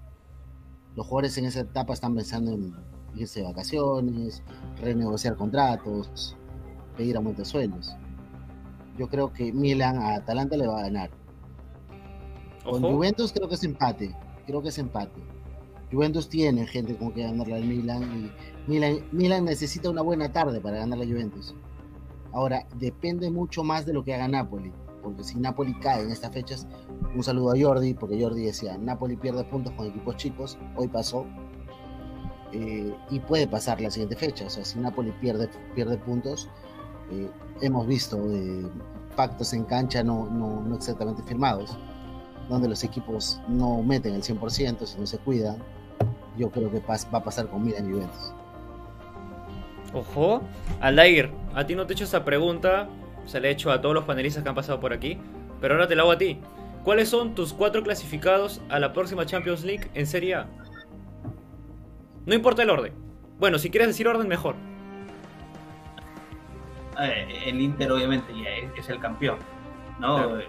[0.96, 2.74] Los jugadores en esa etapa están pensando en
[3.16, 4.44] irse de vacaciones,
[4.82, 6.36] renegociar contratos,
[6.98, 7.96] pedir aumento de sueldos.
[8.98, 11.12] Yo creo que Milan a Atalanta le va a ganar.
[12.64, 14.16] Con Juventus creo que es empate.
[14.46, 15.22] Creo que es empate.
[15.92, 20.60] Juventus tiene gente con que ganarle al Milan y Milan, Milan necesita una buena tarde
[20.60, 21.54] para ganar la Juventus.
[22.34, 26.34] Ahora, depende mucho más de lo que haga Napoli, porque si Napoli cae en estas
[26.34, 26.68] fechas,
[27.16, 31.26] un saludo a Jordi, porque Jordi decía, Napoli pierde puntos con equipos chicos, hoy pasó,
[32.52, 36.50] eh, y puede pasar la siguiente fecha, o sea, si Napoli pierde, pierde puntos,
[37.12, 37.30] eh,
[37.62, 38.66] hemos visto eh,
[39.16, 41.78] pactos en cancha no, no, no exactamente firmados,
[42.50, 45.58] donde los equipos no meten el 100%, si no se cuidan,
[46.38, 48.35] yo creo que va a pasar con Milan Juventus.
[49.96, 50.42] Ojo,
[50.82, 52.90] Aldair, a ti no te he hecho esa pregunta,
[53.26, 55.18] se le he hecho a todos los panelistas que han pasado por aquí,
[55.62, 56.38] pero ahora te la hago a ti.
[56.84, 60.48] ¿Cuáles son tus cuatro clasificados a la próxima Champions League en Serie A?
[62.26, 62.94] No importa el orden.
[63.40, 64.56] Bueno, si quieres decir orden, mejor.
[67.00, 69.40] el Inter obviamente ya es, el campeón,
[69.98, 70.40] ¿no?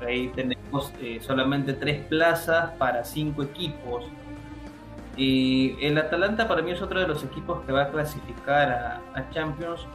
[0.00, 4.04] Ahí tenemos eh, solamente tres plazas para cinco equipos.
[5.16, 9.30] Y el Atalanta para mí es otro de los equipos que va a clasificar a,
[9.30, 9.86] Champions.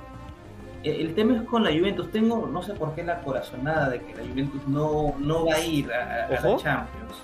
[0.84, 2.12] E, el, tema es con la Juventus.
[2.12, 5.60] Tengo, no sé por qué, la corazonada de que la Juventus no, no va a
[5.60, 7.16] ir a, la Champions.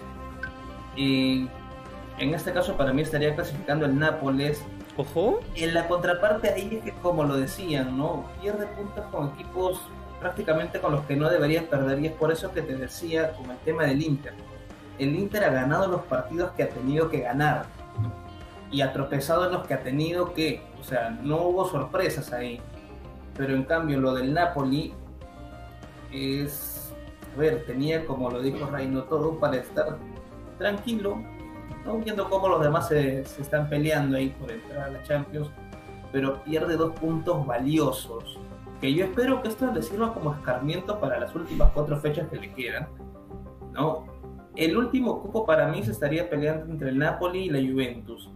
[0.95, 1.47] Y
[2.17, 4.63] en este caso para mí estaría clasificando el Nápoles.
[4.97, 5.39] Ojo.
[5.55, 8.25] En la contraparte ahí es que, como lo decían, ¿no?
[8.41, 9.81] Pierde puntos con equipos
[10.19, 13.51] prácticamente con los que no deberías perder y es por eso que te decía con
[13.51, 14.33] el tema del Inter.
[14.97, 17.65] El Inter ha ganado los partidos que ha tenido que ganar
[18.71, 22.59] y ha tropezado en los que ha tenido que, o sea, no hubo sorpresas ahí.
[23.37, 24.93] Pero en cambio lo del Napoli
[26.11, 26.93] es,
[27.35, 29.97] a ver, tenía como lo dijo Reino todo para estar
[30.57, 31.17] tranquilo,
[31.85, 31.97] ¿no?
[31.97, 35.49] viendo cómo los demás se, se están peleando ahí por entrar a la Champions,
[36.11, 38.39] pero pierde dos puntos valiosos
[38.83, 42.35] que yo espero que esto le sirva como escarmiento para las últimas cuatro fechas que
[42.37, 42.87] le quedan.
[43.71, 44.05] ¿no?
[44.55, 48.29] El último cupo para mí se estaría peleando entre el Napoli y la Juventus.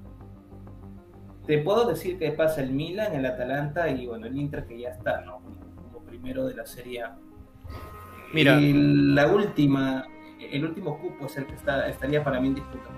[1.46, 4.90] Te puedo decir que pasa el Milan, el Atalanta y bueno, el Inter que ya
[4.90, 5.40] está, ¿no?
[5.40, 7.18] Como, primero de la Serie A.
[8.34, 8.60] Mira.
[8.60, 8.74] Y
[9.14, 10.06] la última,
[10.40, 12.90] el último cupo es el que está, estaría para mí en disputa.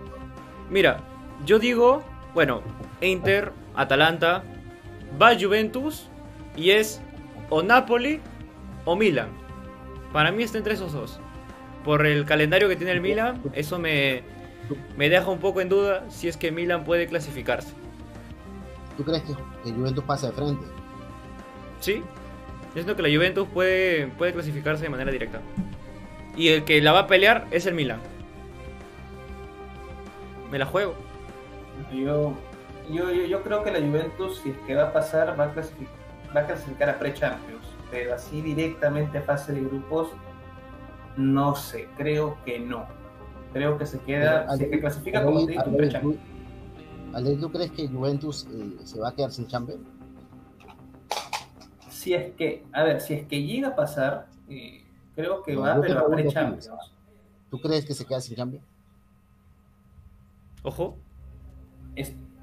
[0.70, 0.97] Mira,
[1.45, 2.01] yo digo,
[2.34, 2.61] bueno,
[3.01, 4.43] Inter, Atalanta,
[5.22, 6.09] va Juventus
[6.55, 7.01] y es
[7.49, 8.22] o Napoli
[8.86, 9.30] o Milan.
[10.13, 11.20] Para mí está entre esos dos.
[11.84, 14.24] Por el calendario que tiene el Milan, eso me,
[14.98, 17.74] me deja un poco en duda si es que Milan puede clasificarse.
[18.98, 19.34] ¿Tú crees que,
[19.70, 20.66] el Juventus pasa de frente?
[21.80, 22.04] Sí,
[22.68, 25.40] yo siento que la Juventus puede, puede clasificarse de manera directa.
[26.36, 28.00] Y el que la va a pelear es el Milan.
[30.52, 30.96] Me la juego.
[31.94, 32.34] Yo,
[32.90, 36.00] yo, yo creo que la Juventus, si es que va a pasar, va a clasificar
[36.36, 40.10] va a clasificar a pre-champions, pero así directamente a fase de grupos,
[41.20, 42.88] no sé, creo que no.
[43.53, 46.17] Creo que se queda, si que clasifica como pre-champions.
[47.39, 49.82] ¿tú crees que Juventus eh, se va a quedar sin champions?
[51.89, 54.84] Si es que, a ver, si es que llega a pasar, eh,
[55.15, 56.72] creo que va, pero a pre-champions.
[57.49, 58.65] ¿Tú crees que se queda sin champions?
[60.63, 60.97] Ojo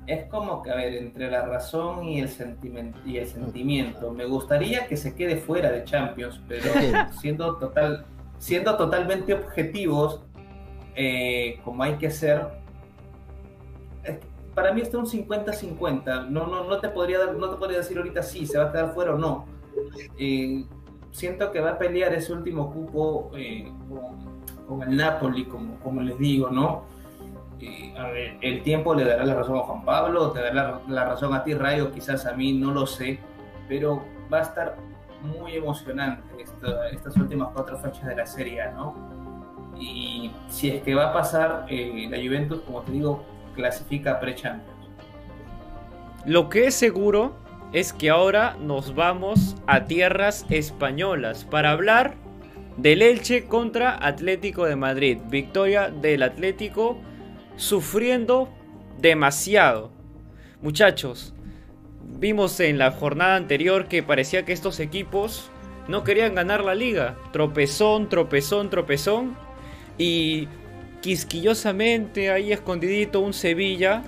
[0.06, 4.12] es como que, a ver, entre la razón y el, sentimiento, y el sentimiento.
[4.12, 6.72] Me gustaría que se quede fuera de Champions, pero
[7.20, 8.06] siendo, total,
[8.38, 10.22] siendo totalmente objetivos,
[10.94, 12.46] eh, como hay que ser,
[14.54, 16.28] para mí está un 50-50.
[16.28, 18.94] No, no, no, te podría no te podría decir ahorita si se va a quedar
[18.94, 19.44] fuera o no.
[20.18, 20.64] Eh,
[21.12, 23.70] siento que va a pelear ese último cupo eh,
[24.66, 26.84] con, el Napoli, como, como les digo, ¿no?
[27.98, 31.34] a ver, el tiempo le dará la razón a Juan Pablo, te dará la, razón
[31.34, 33.18] a ti, Rayo, quizás a mí, no lo sé,
[33.68, 34.76] pero va a estar
[35.22, 36.22] muy emocionante
[36.92, 38.94] estas últimas cuatro fechas de la Serie ¿no?
[39.78, 44.70] Y si es que va a pasar, eh, la Juventus, como te digo, clasifica pre-Champions.
[46.24, 47.34] Lo que es seguro
[47.72, 52.14] es que ahora nos vamos a tierras españolas para hablar
[52.76, 55.18] del Elche contra Atlético de Madrid.
[55.28, 56.98] Victoria del Atlético
[57.56, 58.48] sufriendo
[58.98, 59.90] demasiado.
[60.62, 61.34] Muchachos,
[62.18, 65.50] vimos en la jornada anterior que parecía que estos equipos
[65.88, 67.16] no querían ganar la liga.
[67.32, 69.36] Tropezón, tropezón, tropezón.
[69.98, 70.48] Y
[71.00, 74.02] quisquillosamente ahí escondidito un Sevilla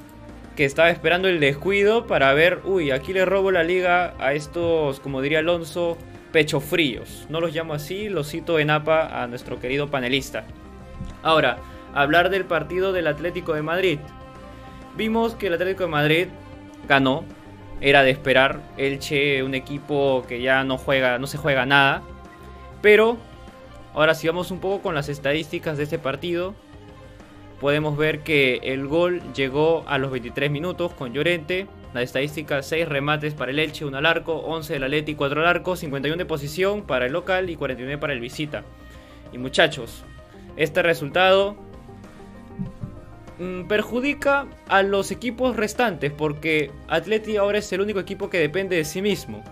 [0.57, 4.99] que estaba esperando el descuido para ver, uy, aquí le robo la liga a estos,
[4.99, 5.97] como diría Alonso,
[6.33, 7.27] pecho fríos.
[7.29, 10.45] No los llamo así, los cito en APA a nuestro querido panelista.
[11.23, 11.59] Ahora,
[11.95, 13.99] hablar del partido del Atlético de Madrid.
[14.97, 16.27] Vimos que el Atlético de Madrid
[16.89, 17.25] ganó,
[17.81, 18.61] era de esperar.
[18.77, 22.03] Elche, un equipo que ya no juega, no se juega nada.
[22.83, 23.19] Pero
[23.95, 26.55] ahora si vamos un poco con las estadísticas de este partido,
[27.61, 31.67] podemos ver que el gol llegó a los 23 minutos con Llorente.
[31.95, 35.47] La estadística 6 remates para el Elche, 1 al arco, 11 del Atlético, 4 al
[35.47, 38.63] arco, 51 de posición para el local y 49 para el visita.
[39.33, 40.05] Y muchachos,
[40.57, 41.57] este resultado
[43.69, 48.85] perjudica a los equipos restantes porque Atleti ahora es el único equipo que depende de
[48.85, 49.43] sí mismo.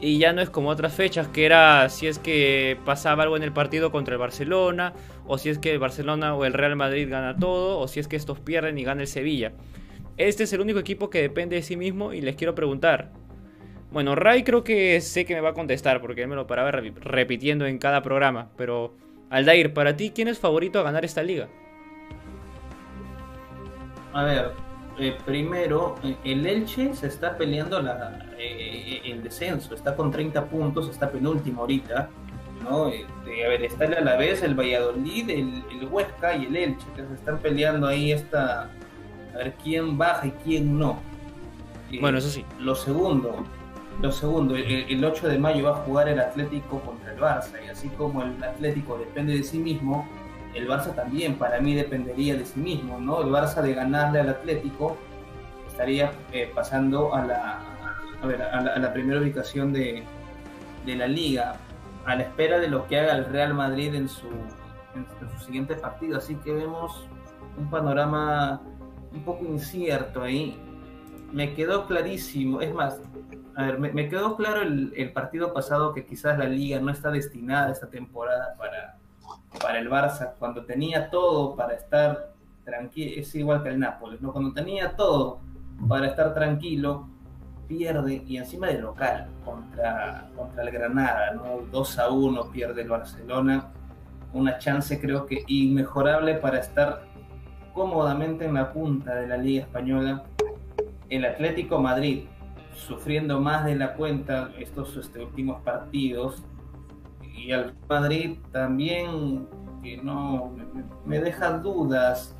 [0.00, 3.42] Y ya no es como otras fechas que era si es que pasaba algo en
[3.42, 4.92] el partido contra el Barcelona,
[5.26, 8.08] o si es que el Barcelona o el Real Madrid gana todo, o si es
[8.08, 9.52] que estos pierden y gana el Sevilla.
[10.16, 13.12] Este es el único equipo que depende de sí mismo y les quiero preguntar,
[13.92, 16.72] Bueno, Ray creo que sé que me va a contestar porque él me lo paraba
[16.72, 18.50] repitiendo en cada programa.
[18.56, 18.96] Pero,
[19.30, 21.48] Aldair, para ti, ¿quién es favorito a ganar esta liga?
[24.14, 24.52] A ver,
[24.98, 30.44] eh, primero, eh, el Elche se está peleando la, eh, el descenso, está con 30
[30.46, 32.08] puntos, está penúltimo ahorita.
[32.62, 32.84] ¿no?
[32.84, 37.14] a ver, está el Alavés, el Valladolid, el, el Huesca y el Elche, que se
[37.14, 38.70] están peleando ahí esta,
[39.34, 41.00] a ver quién baja y quién no.
[42.00, 42.44] bueno, eso sí.
[42.60, 43.44] Lo segundo,
[44.00, 47.68] lo segundo, el, 8 de mayo va a jugar el Atlético contra el Barça y
[47.68, 50.08] así como el Atlético depende de sí mismo,
[50.54, 53.22] el Barça también para mí dependería de sí mismo, ¿no?
[53.22, 54.96] El Barça de ganarle al Atlético
[55.68, 57.60] estaría eh, pasando a la,
[58.22, 60.04] a, la, primera ubicación de,
[60.86, 61.56] de, la liga,
[62.06, 64.28] a la espera de lo que haga el Real Madrid en su,
[64.94, 65.06] en
[65.38, 66.18] su siguiente partido.
[66.18, 67.08] Así que vemos
[67.56, 68.62] un panorama
[69.12, 70.56] un poco incierto ahí.
[71.32, 73.00] Me quedó clarísimo, es más,
[73.56, 77.72] a ver, me, quedó claro el, partido pasado que quizás la liga no está destinada
[77.72, 78.98] esta temporada para,
[79.60, 82.32] para el Barça, cuando tenía todo para estar
[82.64, 84.32] tranquilo, es igual que el Nápoles, ¿no?
[84.32, 85.40] Cuando tenía todo
[85.88, 87.08] para estar tranquilo,
[87.66, 91.62] pierde y encima de local contra, contra el Granada, ¿no?
[91.70, 93.72] 2 a 1 pierde el Barcelona,
[94.32, 97.04] una chance creo que inmejorable para estar
[97.72, 100.24] cómodamente en la punta de la Liga Española.
[101.08, 102.24] El Atlético Madrid
[102.74, 106.42] sufriendo más de la cuenta estos este, últimos partidos.
[107.36, 109.48] Y al Madrid también,
[109.82, 110.52] que no
[111.04, 112.36] me, deja dudas.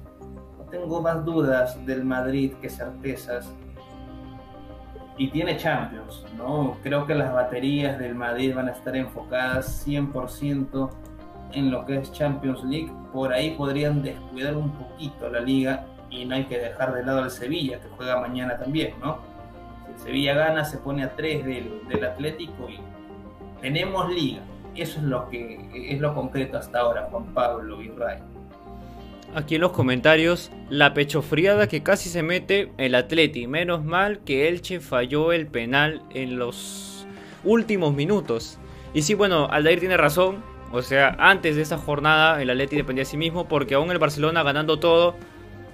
[0.71, 3.53] tengo más dudas del Madrid que certezas.
[5.17, 6.77] Y tiene Champions, ¿no?
[6.83, 10.91] Creo que las baterías del Madrid van a estar enfocadas 100%
[11.53, 12.91] en lo que es Champions League.
[13.13, 17.23] Por ahí podrían descuidar un poquito la liga y no hay que dejar de lado
[17.23, 19.19] al Sevilla, que juega mañana también, ¿no?
[19.97, 22.79] Sevilla gana, se pone a 3 del, Atlético y
[23.61, 24.43] tenemos liga.
[24.77, 28.19] Eso es lo que es lo concreto hasta ahora, Juan Pablo y Ray.
[29.35, 33.47] Aquí en los comentarios, la pechofriada que casi se mete el Atleti.
[33.47, 37.07] Menos mal que Elche falló el penal en los
[37.43, 38.59] últimos minutos.
[38.95, 40.43] Y sí, bueno, Aldair tiene razón.
[40.73, 43.99] O sea, antes de esa jornada el Atleti dependía de sí mismo porque aún el
[43.99, 45.17] Barcelona ganando todo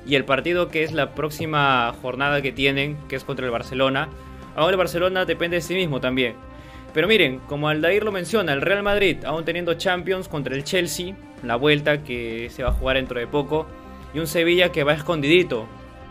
[0.06, 4.08] y el partido que es la próxima jornada que tienen, que es contra el Barcelona,
[4.56, 6.34] ahora el Barcelona depende de sí mismo también.
[6.92, 11.14] Pero miren, como Aldair lo menciona, el Real Madrid aún teniendo Champions contra el Chelsea,
[11.42, 13.66] la vuelta que se va a jugar dentro de poco,
[14.12, 15.66] y un Sevilla que va escondidito.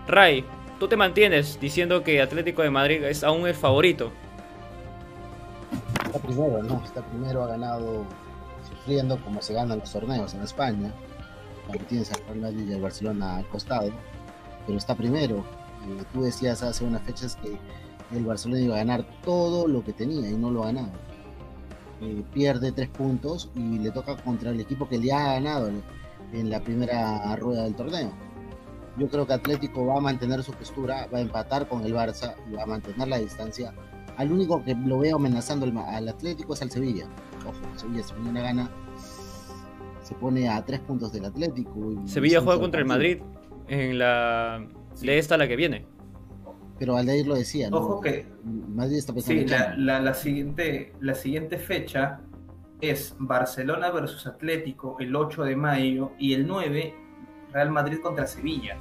[0.07, 0.45] Ray,
[0.79, 4.11] tú te mantienes diciendo que Atlético de Madrid es aún el favorito.
[6.05, 6.81] Está primero, ¿no?
[6.83, 8.05] Está primero, ha ganado
[8.67, 10.91] sufriendo como se ganan los torneos en España
[11.67, 13.91] cuando tienes al Real Madrid y al Barcelona al costado,
[14.65, 15.43] pero está primero.
[16.13, 17.57] Tú decías hace unas fechas que
[18.11, 20.91] el Barcelona iba a ganar todo lo que tenía y no lo ha ganado.
[22.01, 25.69] Eh, pierde tres puntos y le toca contra el equipo que le ha ganado
[26.31, 28.11] en la primera rueda del torneo.
[28.97, 32.35] Yo creo que Atlético va a mantener su postura, va a empatar con el Barça
[32.49, 33.73] y va a mantener la distancia.
[34.17, 37.07] Al único que lo veo amenazando al Atlético es al Sevilla.
[37.47, 38.69] Ojo, Sevilla se pone una gana
[40.09, 41.71] se pone a tres puntos del Atlético.
[42.05, 43.19] Sevilla juega contra el Madrid
[43.67, 44.65] en la
[44.99, 45.85] de esta la que viene.
[46.79, 52.21] Pero Aldair lo decía, Ojo que Madrid está sí, la, la, siguiente, la siguiente fecha
[52.79, 56.93] es Barcelona versus Atlético el 8 de mayo y el 9
[57.51, 58.77] Real Madrid contra Sevilla.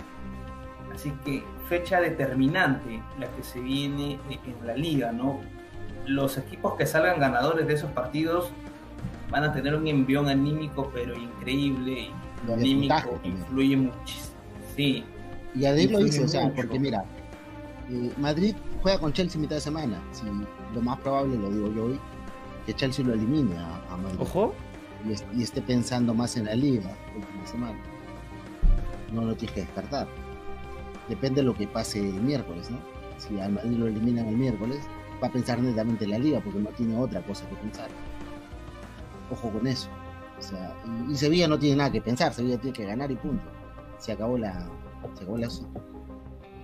[0.94, 5.40] Así que fecha determinante la que se viene en la liga, ¿no?
[6.06, 8.50] Los equipos que salgan ganadores de esos partidos
[9.30, 12.10] van a tener un envión anímico, pero increíble.
[12.46, 14.36] Y anímico influye muchísimo.
[14.76, 15.04] Sí.
[15.54, 17.04] Y Adil lo dice, o sea, porque mira,
[17.90, 20.02] eh, Madrid juega con Chelsea mitad de semana.
[20.12, 20.24] Si
[20.74, 22.00] lo más probable, lo digo yo hoy,
[22.66, 24.20] que Chelsea lo elimine a, Madrid.
[24.20, 24.54] Ojo.
[25.34, 27.78] Y, esté pensando más en la liga última semana.
[29.12, 30.08] No lo tienes que descartar.
[31.08, 32.78] Depende de lo que pase el miércoles, ¿no?
[33.16, 34.80] Si al Madrid lo eliminan el miércoles,
[35.22, 37.88] va a pensar netamente en la liga porque no tiene otra cosa que pensar.
[39.30, 39.88] Ojo con eso.
[40.38, 40.74] O sea,
[41.08, 43.44] y, Sevilla no tiene nada que pensar, Sevilla tiene que ganar y punto.
[43.98, 44.68] Se acabó la.
[45.14, 45.48] Se acabó la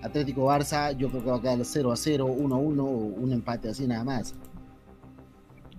[0.04, 3.32] Atlético Barça, yo creo que va a quedar 0 a 0, 1 a 1, un
[3.32, 4.34] empate así nada más.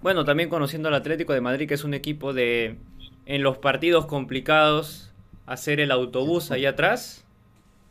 [0.01, 2.77] Bueno, también conociendo al Atlético de Madrid, que es un equipo de
[3.25, 5.11] en los partidos complicados
[5.45, 7.25] hacer el autobús ahí atrás.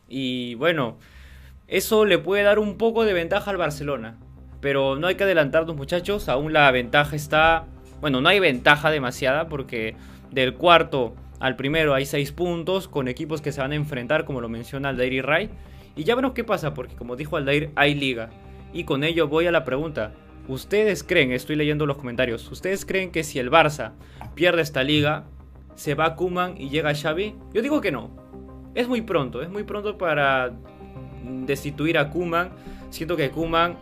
[0.07, 0.97] Y bueno,
[1.67, 4.17] eso le puede dar un poco de ventaja al Barcelona.
[4.61, 7.65] Pero no hay que adelantarnos muchachos, aún la ventaja está
[8.01, 9.95] bueno, no hay ventaja demasiada porque
[10.31, 14.41] del cuarto al primero hay seis puntos con equipos que se van a enfrentar, como
[14.41, 15.49] lo menciona Aldair y Ray.
[15.95, 18.29] Y ya veremos qué pasa, porque como dijo Aldair, hay liga.
[18.73, 20.13] Y con ello voy a la pregunta.
[20.47, 23.93] ¿Ustedes creen, estoy leyendo los comentarios, ¿ustedes creen que si el Barça
[24.35, 25.25] pierde esta liga,
[25.73, 27.35] se va Kuman y llega Xavi?
[27.53, 28.11] Yo digo que no.
[28.75, 30.51] Es muy pronto, es muy pronto para
[31.23, 32.51] destituir a Kuman.
[32.91, 33.77] Siento que Kuman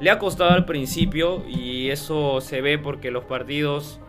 [0.00, 4.00] le ha costado al principio y eso se ve porque los partidos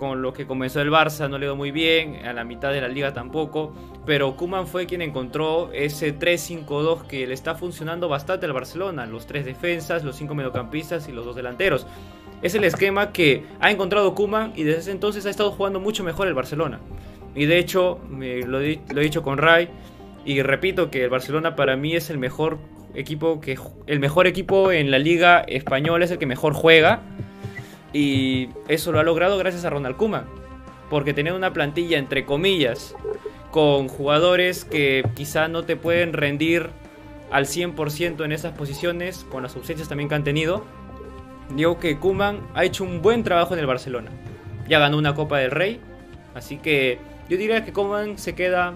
[0.00, 2.80] con los que comenzó el Barça no le dio muy bien, a la mitad de
[2.80, 3.74] la liga tampoco,
[4.06, 9.26] pero Kuman fue quien encontró ese 3-5-2 que le está funcionando bastante al Barcelona, los
[9.26, 11.86] tres defensas, los cinco mediocampistas y los dos delanteros.
[12.40, 16.02] Es el esquema que ha encontrado Kuman y desde ese entonces ha estado jugando mucho
[16.02, 16.80] mejor el Barcelona.
[17.34, 19.68] Y de hecho, lo, he dicho con Ray
[20.24, 22.56] y repito que el Barcelona para mí es el mejor
[22.94, 27.02] equipo que el mejor equipo en la liga española es el que mejor juega
[27.92, 30.24] y eso lo ha logrado gracias a Ronald Koeman.
[30.88, 32.94] Porque tener una plantilla, entre comillas,
[33.50, 36.70] con jugadores que quizá no te pueden rendir
[37.30, 40.64] al 100% en esas posiciones, con las ausencias también que han tenido,
[41.54, 44.10] digo que Kuman ha hecho un buen trabajo en el Barcelona.
[44.68, 45.80] Ya ganó una Copa del Rey,
[46.34, 48.74] así que yo diría que Kuman se queda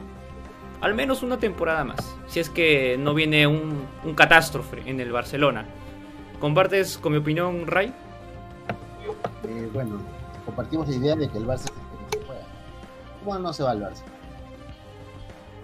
[0.81, 5.11] al menos una temporada más, si es que no viene un, un catástrofe en el
[5.12, 5.67] Barcelona.
[6.41, 7.93] ¿Compartes con mi opinión, Ray?
[9.45, 9.99] Eh, bueno,
[10.45, 11.71] compartimos la idea de que el Barça
[12.11, 12.47] se juega.
[13.25, 14.03] ¿Cómo no se va el Barça?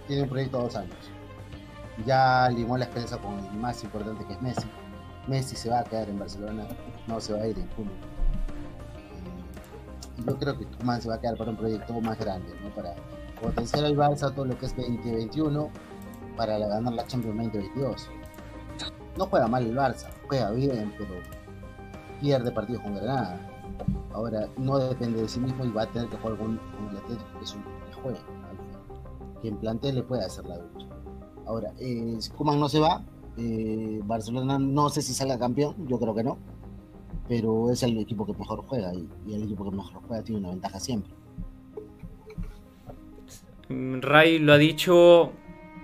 [0.07, 0.97] Tiene un proyecto de dos años.
[2.07, 4.69] Ya limó la expensa con el más importante que es Messi.
[5.27, 6.67] Messi se va a quedar en Barcelona,
[7.07, 7.93] no se va a ir en junio.
[7.93, 12.71] Eh, yo creo que Kuman se va a quedar para un proyecto más grande, ¿no?
[12.71, 12.95] para
[13.41, 15.71] potenciar al Barça todo lo que es 2021
[16.37, 18.09] para ganar la Champions 2022.
[19.17, 21.15] No juega mal el Barça, juega bien, pero
[22.21, 23.41] pierde partidos con Granada.
[24.13, 26.61] Ahora no depende de sí mismo y va a tener que jugar con,
[26.91, 28.19] el Atlético, que es un que juega.
[29.43, 30.87] Que en plantel le puede hacer la lucha.
[31.47, 33.03] Ahora, eh, Kuman no se va.
[33.37, 36.39] Eh, Barcelona no sé si salga campeón, yo creo que no.
[37.29, 40.51] Pero es el equipo que mejor juega y, el equipo que mejor juega tiene una
[40.51, 41.13] ventaja siempre.
[43.69, 45.31] Ray lo ha dicho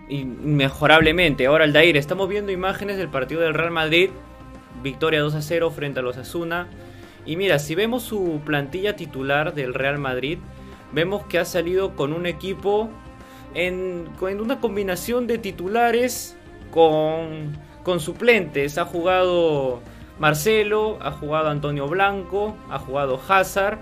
[0.09, 1.47] inmejorablemente.
[1.47, 4.11] Ahora, Aldair, estamos viendo imágenes del partido del Real Madrid
[4.87, 6.69] victoria 2 a 0 frente a los Asuna.
[7.25, 10.39] Y mira, si vemos su plantilla titular del Real Madrid,
[10.93, 12.89] vemos que ha salido con un equipo
[13.55, 16.37] en, una combinación de titulares
[16.71, 18.79] con, con suplentes.
[18.79, 19.81] Ha jugado
[20.21, 23.81] Marcelo, ha jugado Antonio Blanco, ha jugado Hazard,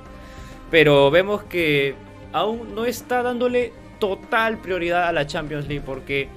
[0.70, 1.94] pero vemos que
[2.32, 6.28] aún no está dándole total prioridad a la Champions League porque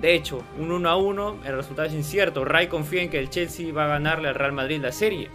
[0.00, 2.44] de hecho, un 1 a 1, el resultado es incierto.
[2.44, 5.28] Ray confía en que el Chelsea va a ganarle al Real Madrid la serie.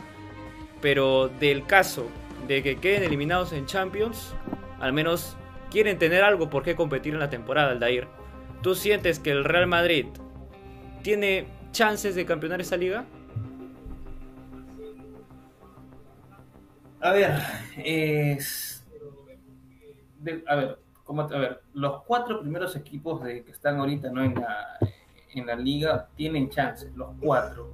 [0.82, 2.08] Pero del caso
[2.48, 4.34] de que queden eliminados en Champions,
[4.80, 5.36] al menos
[5.70, 8.08] quieren tener algo por qué competir en la temporada, Aldair.
[8.62, 10.06] ¿Tú sientes que el Real Madrid
[11.02, 13.06] tiene chances de campeonar esa liga?
[17.02, 17.32] A ver,
[17.84, 18.86] es...
[20.48, 24.24] a ver, a ver, los cuatro primeros equipos de, que están ahorita ¿no?
[24.24, 24.78] en, la,
[25.34, 27.74] en la liga tienen chances, los cuatro.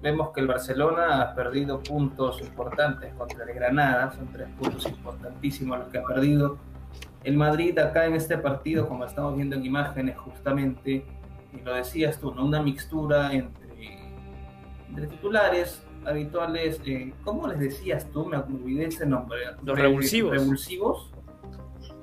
[0.00, 5.78] Vemos que el Barcelona ha perdido puntos importantes contra el Granada, son tres puntos importantísimos
[5.80, 6.56] los que ha perdido.
[7.24, 11.04] El Madrid acá en este partido, como estamos viendo en imágenes justamente,
[11.52, 12.44] y lo decías tú, ¿no?
[12.44, 13.98] una mixtura entre,
[14.88, 18.24] entre titulares habituales, eh, ¿cómo les decías tú?
[18.24, 19.40] Me olvidé ese nombre.
[19.64, 20.32] Los revulsivos.
[20.32, 21.10] Revulsivos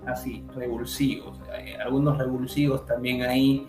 [0.07, 1.39] así, revulsivos.
[1.83, 3.67] algunos revulsivos también ahí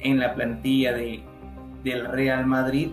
[0.00, 1.22] en la plantilla de,
[1.84, 2.90] del Real Madrid.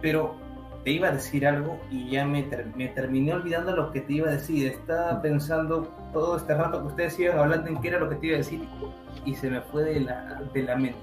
[0.00, 0.36] Pero
[0.84, 4.28] te iba a decir algo y ya me, me terminé olvidando lo que te iba
[4.28, 4.68] a decir.
[4.68, 8.26] Estaba pensando todo este rato que ustedes iban hablando en qué era lo que te
[8.28, 8.60] iba a decir
[9.24, 10.98] y se me fue de la, de la mente.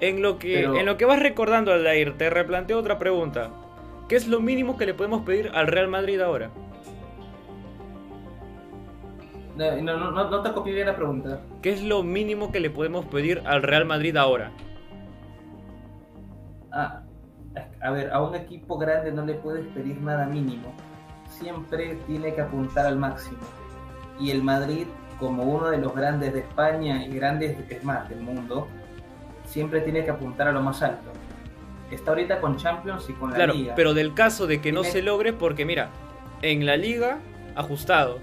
[0.00, 3.50] En lo, que, en lo que vas recordando, Aldair, te replanteo otra pregunta.
[4.08, 6.50] ¿Qué es lo mínimo que le podemos pedir al Real Madrid ahora?
[9.56, 11.40] No, no, no, te copié bien la pregunta.
[11.62, 14.52] ¿Qué es lo mínimo que le podemos pedir al Real Madrid ahora?
[16.72, 17.02] Ah,
[17.80, 20.72] a ver, a un equipo grande no le puedes pedir nada mínimo.
[21.28, 23.40] Siempre tiene que apuntar al máximo.
[24.18, 24.86] Y el Madrid,
[25.18, 28.68] como uno de los grandes de España y grandes, es más, del mundo,
[29.44, 31.10] siempre tiene que apuntar a lo más alto.
[31.90, 33.52] Está ahorita con Champions y con la Liga.
[33.52, 35.90] Claro, pero del caso de que no se logre, porque mira,
[36.42, 37.18] en la Liga,
[37.56, 38.20] ajustado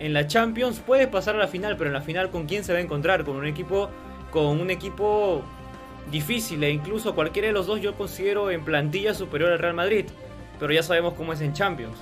[0.00, 2.72] en la Champions puede pasar a la final, pero en la final con quién se
[2.72, 3.90] va a encontrar, con un equipo
[4.30, 5.42] con un equipo
[6.10, 10.06] difícil e incluso cualquiera de los dos yo considero en plantilla superior al Real Madrid,
[10.58, 11.98] pero ya sabemos cómo es en Champions.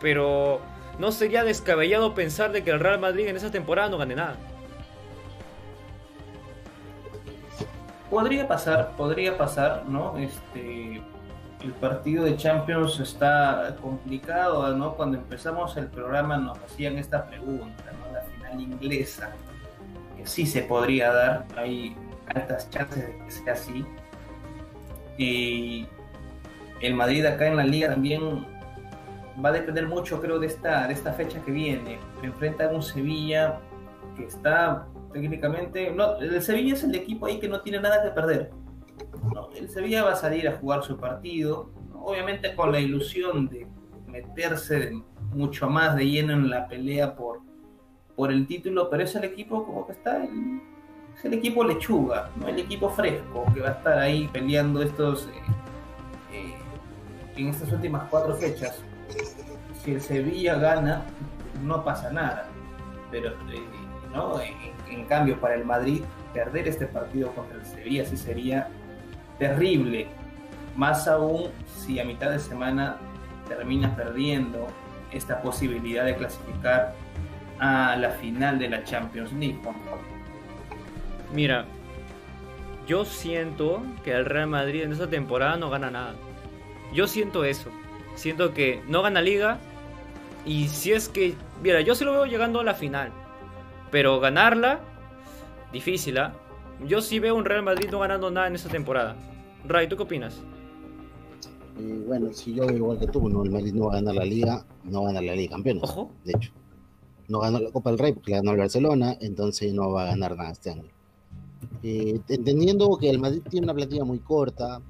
[0.00, 0.60] Pero
[0.98, 4.36] no sería descabellado pensar de que el Real Madrid en esa temporada no gane nada.
[8.10, 10.16] Podría pasar, podría pasar, ¿no?
[10.18, 11.00] Este,
[11.62, 14.94] el partido de Champions está complicado, ¿no?
[14.94, 18.12] Cuando empezamos el programa nos hacían esta pregunta, ¿no?
[18.12, 19.30] La final inglesa,
[20.16, 21.96] que sí se podría dar, hay
[22.34, 23.84] altas chances de que sea así.
[25.18, 25.86] Y
[26.80, 28.46] el Madrid acá en la liga también
[29.44, 31.98] va a depender mucho, creo, de esta, de esta fecha que viene.
[32.22, 33.58] Enfrenta a un Sevilla
[34.16, 35.90] que está técnicamente.
[35.90, 38.50] No, el Sevilla es el equipo ahí que no tiene nada que perder.
[39.56, 43.66] El Sevilla va a salir a jugar su partido, obviamente con la ilusión de
[44.06, 44.92] meterse
[45.32, 47.40] mucho más de lleno en la pelea por,
[48.16, 50.24] por el título, pero es el equipo como que está.
[50.24, 52.48] es el equipo lechuga, ¿no?
[52.48, 55.28] el equipo fresco que va a estar ahí peleando estos.
[55.28, 55.32] Eh,
[56.32, 56.54] eh,
[57.36, 58.82] en estas últimas cuatro fechas
[59.84, 61.02] si el Sevilla gana,
[61.62, 62.46] no pasa nada.
[63.10, 63.62] Pero eh,
[64.12, 64.40] ¿no?
[64.88, 66.02] En, cambio, para el Madrid,
[66.32, 68.68] perder este partido contra el Sevilla sí sería
[69.40, 70.06] terrible.
[70.76, 72.98] Más aún si a mitad de semana
[73.48, 74.68] termina perdiendo
[75.10, 76.94] esta posibilidad de clasificar
[77.58, 79.58] a la final de la Champions League.
[81.34, 81.64] Mira,
[82.86, 86.14] yo siento que el Real Madrid en esta temporada no gana nada.
[86.92, 87.70] Yo siento eso.
[88.14, 89.58] Siento que no gana liga,
[90.44, 93.10] y si es que, mira, yo sí lo veo llegando a la final.
[93.90, 94.80] Pero ganarla,
[95.72, 96.32] difícil, ¿ah?
[96.86, 99.16] Yo sí veo un Real Madrid no ganando nada en esta temporada.
[99.66, 100.40] Ray, ¿tú qué opinas?
[101.78, 104.14] Eh, bueno, si yo veo igual que tú, no, el Madrid no va a ganar
[104.14, 105.82] la Liga, no va a ganar la Liga Campeones.
[105.84, 106.10] Ojo.
[106.24, 106.52] De hecho,
[107.28, 110.06] no ganó la Copa del Rey porque la ganó el Barcelona, entonces no va a
[110.06, 110.90] ganar nada este año.
[111.82, 114.80] Eh, entendiendo que el Madrid tiene una plantilla muy corta,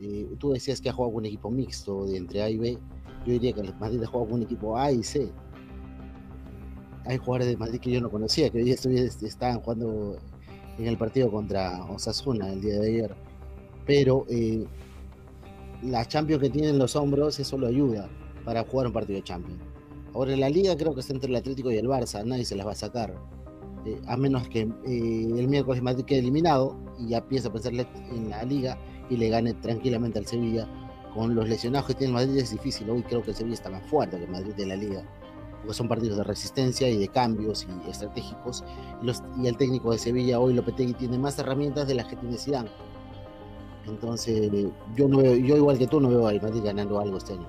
[0.00, 2.78] eh, tú decías que ha jugado con un equipo mixto de entre A y B
[3.26, 5.30] yo diría que el Madrid ha jugado con un equipo A y C.
[7.04, 10.16] Hay jugadores de Madrid que yo no conocía, que hoy estaban jugando
[10.80, 13.14] en el partido contra Osasuna el día de ayer.
[13.86, 14.64] Pero eh,
[16.08, 18.08] Champions que tienen los hombros, eso lo ayuda
[18.44, 19.60] para jugar un partido de Champions.
[20.14, 22.56] Ahora en la liga creo que está entre el Atlético y el Barça, nadie se
[22.56, 23.14] las va a sacar.
[23.86, 24.68] Eh, a menos que eh,
[25.38, 28.78] el miércoles Madrid quede eliminado y ya piensa a pensar en la liga
[29.08, 30.68] y le gane tranquilamente al Sevilla
[31.14, 32.88] con los lesionados que tiene el Madrid es difícil.
[32.90, 35.02] Hoy creo que el Sevilla está más fuerte que Madrid de la liga,
[35.60, 38.64] porque son partidos de resistencia y de cambios y estratégicos.
[39.02, 42.70] Y, el técnico de Sevilla hoy, Lopetegui, tiene más herramientas de las que tiene Zidane.
[43.86, 44.50] Entonces,
[44.96, 47.48] yo, no veo, yo igual que tú no veo al Madrid ganando algo este año.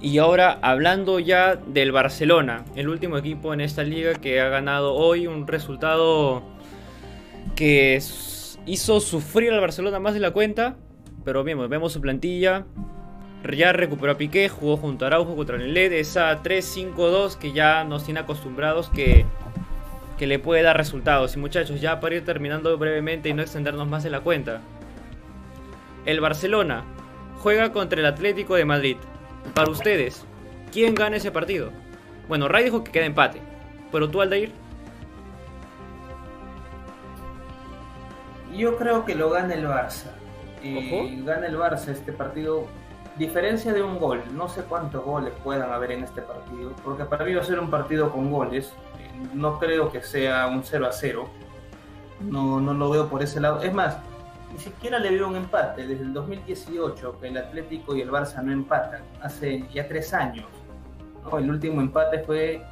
[0.00, 4.94] Y ahora hablando ya del Barcelona, el último equipo en esta liga que ha ganado
[4.94, 6.42] hoy un resultado
[7.54, 8.02] que
[8.66, 10.76] hizo sufrir al Barcelona más de la cuenta,
[11.24, 12.66] pero bien, vemos su plantilla.
[13.42, 15.92] Ya recuperó a Piqué, jugó junto a Araujo contra el LED.
[15.94, 19.26] Esa 3-5-2 que ya nos tiene acostumbrados que,
[20.16, 21.34] que le puede dar resultados.
[21.34, 24.60] Y muchachos, ya para ir terminando brevemente y no extendernos más en la cuenta.
[26.06, 26.84] El Barcelona
[27.38, 28.96] juega contra el Atlético de Madrid.
[29.54, 30.24] Para ustedes,
[30.72, 31.70] ¿quién gana ese partido?
[32.28, 33.40] Bueno, Ray dijo que queda empate.
[33.90, 34.52] Pero tú, Aldair.
[38.54, 40.12] Yo creo que lo gana el Barça
[40.62, 42.68] y gana el Barça este partido.
[43.22, 47.24] Diferencia de un gol, no sé cuántos goles puedan haber en este partido, porque para
[47.24, 48.72] mí va a ser un partido con goles.
[49.32, 51.28] No creo que sea un 0 a 0.
[52.28, 53.62] No, no lo veo por ese lado.
[53.62, 53.96] Es más,
[54.52, 55.86] ni siquiera le veo un empate.
[55.86, 60.46] Desde el 2018, que el Atlético y el Barça no empatan, hace ya tres años.
[61.38, 62.64] El último empate fue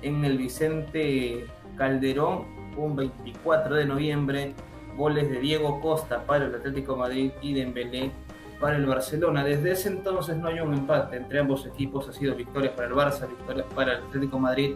[0.00, 1.46] en el Vicente
[1.76, 2.46] Calderón,
[2.78, 4.54] un 24 de noviembre
[4.96, 8.12] goles de Diego Costa para el Atlético Madrid y Dembélé
[8.60, 9.42] para el Barcelona.
[9.42, 12.94] Desde ese entonces no hay un empate entre ambos equipos, ha sido victorias para el
[12.94, 14.74] Barça, victorias para el Atlético Madrid,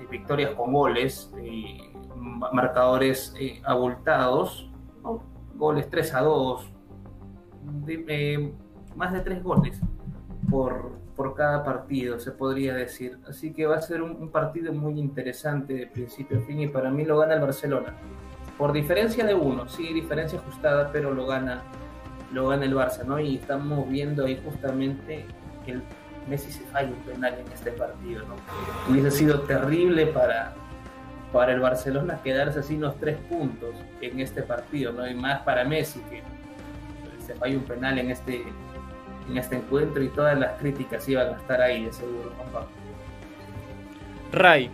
[0.00, 1.78] eh, victorias con goles, eh,
[2.52, 4.68] marcadores eh, abultados,
[5.54, 6.72] goles 3 a 2,
[8.96, 9.80] más de 3 goles
[10.50, 13.18] por, por cada partido, se podría decir.
[13.28, 16.68] Así que va a ser un, un partido muy interesante de principio a fin y
[16.68, 17.94] para mí lo gana el Barcelona
[18.62, 21.62] por diferencia de uno, sí, diferencia ajustada, pero lo gana,
[22.32, 23.20] lo gana el Barça, ¿no?
[23.20, 25.26] Y estamos viendo ahí justamente
[25.64, 25.82] que el
[26.28, 28.36] Messi se falla un penal en este partido, ¿no?
[28.88, 30.54] Hubiese sido terrible para,
[31.32, 35.08] para el Barcelona quedarse así unos tres puntos en este partido, ¿no?
[35.08, 36.22] Y más para Messi, que
[37.24, 38.44] se falla un penal en este,
[39.28, 42.66] en este encuentro y todas las críticas iban a estar ahí, de seguro, papá.
[44.32, 44.70] Ray,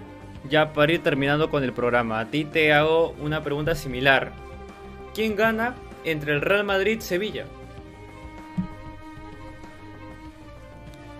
[0.48, 4.30] ya para ir terminando con el programa, a ti te hago una pregunta similar.
[5.14, 5.74] ¿Quién gana
[6.04, 7.46] entre el Real Madrid y Sevilla?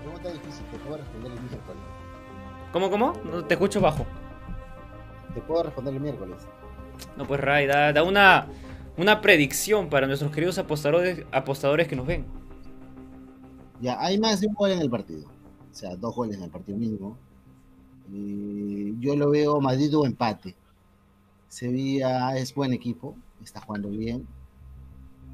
[0.03, 1.83] Pregunta difícil, te puedo responder el miércoles.
[2.73, 3.13] ¿Cómo, cómo?
[3.25, 4.07] No, te escucho bajo.
[5.35, 6.37] Te puedo responder el miércoles.
[7.17, 8.47] No, pues Ray, da, una,
[8.97, 12.27] una predicción para nuestros queridos apostadores, apostadores que nos ven.
[13.81, 15.27] Ya, hay más de un gol en el partido.
[15.71, 17.17] O sea, dos goles en el partido mínimo.
[19.01, 20.55] yo lo veo Madrid o empate.
[21.49, 24.27] Sevilla es buen equipo, está jugando bien,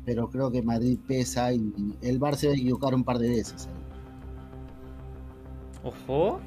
[0.05, 1.73] pero creo que Madrid pesa y
[2.03, 3.69] el Bar se va a equivocar un par de veces.
[5.83, 6.41] Ojo.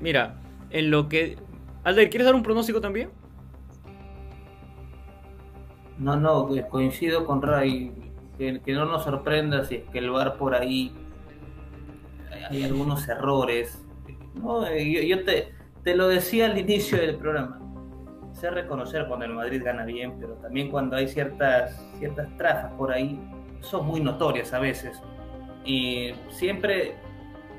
[0.00, 0.36] Mira,
[0.70, 1.38] en lo que...
[1.84, 3.10] Alder, ¿quieres dar un pronóstico también?
[5.98, 7.92] No, no, coincido con Ray.
[8.38, 10.92] Que, no nos sorprenda si es que el bar por ahí
[12.50, 13.80] hay algunos errores.
[14.34, 15.54] No, eh, yo, te,
[15.84, 17.61] te, lo decía al inicio del programa.
[18.42, 22.90] Sé reconocer cuando el Madrid gana bien, pero también cuando hay ciertas, ciertas trazas por
[22.90, 23.20] ahí,
[23.60, 25.00] son muy notorias a veces.
[25.64, 26.96] Y siempre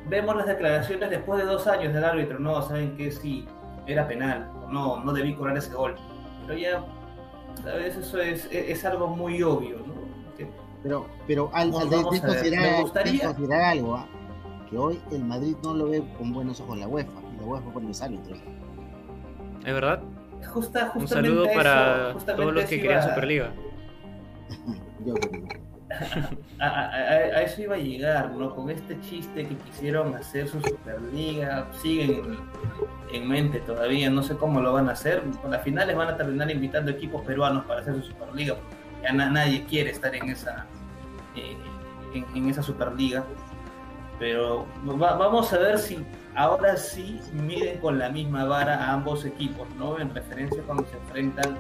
[0.10, 2.38] vemos las declaraciones después de dos años del árbitro.
[2.38, 3.48] No, saben que sí,
[3.88, 5.96] era penal, no, no debí cobrar ese gol.
[6.48, 6.86] Pero ya
[7.66, 9.94] a veces eso es, es, algo muy obvio, ¿no?
[10.84, 14.06] pero, pero al, al de, considerar, considerar, algo, ¿ah?
[14.70, 17.72] que hoy el Madrid no lo ve con buenos ojos la UEFA, y la UEFA
[17.72, 18.38] con los árbitros.
[19.66, 20.04] ¿Es verdad?
[20.44, 23.52] Justa, Un saludo para todos los que querían Superliga.
[25.06, 25.16] Yo
[26.60, 28.56] a, a, eso iba a llegar, ¿no?
[28.56, 32.38] Con este chiste que quisieron hacer su Superliga, siguen
[33.12, 35.24] en mente todavía, no sé cómo lo van a hacer.
[35.42, 39.14] Con las finales van a terminar invitando equipos peruanos para hacer su Superliga, porque ya
[39.14, 40.66] nadie quiere estar en esa,
[41.36, 41.58] eh,
[42.14, 43.24] en, esa Superliga.
[44.20, 45.98] Pero vamos a ver si
[46.36, 50.00] ahora sí miden con la misma vara a ambos equipos, ¿no?
[50.00, 51.58] En referencia cuando se enfrentan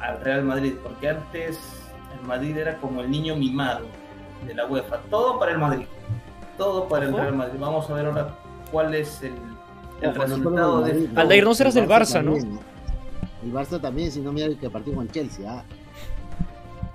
[0.00, 1.58] al Real Madrid, porque antes
[2.18, 3.86] el Madrid era como el niño mimado
[4.46, 5.86] de la UEFA, todo para el Madrid,
[6.58, 7.58] todo para el Real Madrid.
[7.58, 8.34] Vamos a ver ahora
[8.70, 9.34] cuál es el
[10.00, 11.08] el resultado de...
[11.14, 12.34] Aldair, no serás del Barça, ¿no?
[12.34, 15.50] El Barça también, si no mira el que partió con Chelsea.
[15.50, 15.64] Ah.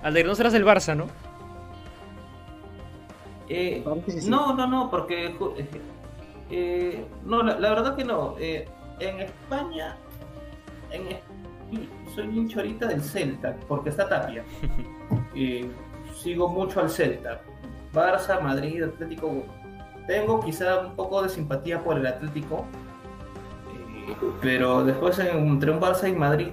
[0.02, 1.06] Aldair, no serás del Barça, ¿no?
[3.48, 3.84] Eh,
[4.26, 5.34] no, no, no, porque
[6.50, 8.34] eh, eh, no, la, verdad que no.
[8.38, 8.68] Eh,
[8.98, 9.96] en España,
[10.90, 11.18] en,
[12.14, 14.44] soy un chorita del Celta, porque está Tapia.
[16.14, 17.40] sigo mucho al Celta.
[17.92, 19.44] Barça, Madrid, Atlético.
[20.06, 22.64] Tengo quizá un poco de simpatía por el Atlético,
[24.40, 26.48] pero después entre un Barça y Madrid,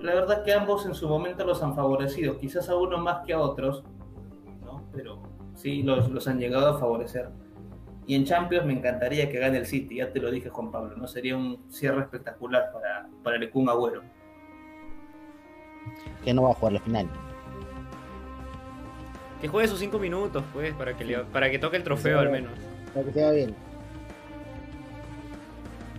[0.00, 3.32] la verdad que ambos en su momento los han favorecido, quizás a uno más que
[3.32, 3.82] a otros,
[4.64, 4.84] ¿no?
[4.92, 5.20] pero
[5.54, 7.30] sí los, los han llegado a favorecer.
[8.06, 10.96] Y en Champions me encantaría que gane el City, ya te lo dije Juan Pablo,
[10.96, 11.08] ¿no?
[11.08, 14.02] Sería un cierre espectacular para, para el Kun Agüero.
[16.24, 17.08] Que no va a jugar la final.
[19.40, 22.52] Que juegue sus cinco minutos, pues, para que, para que toque el trofeo al menos.
[22.94, 23.54] Para que se bien.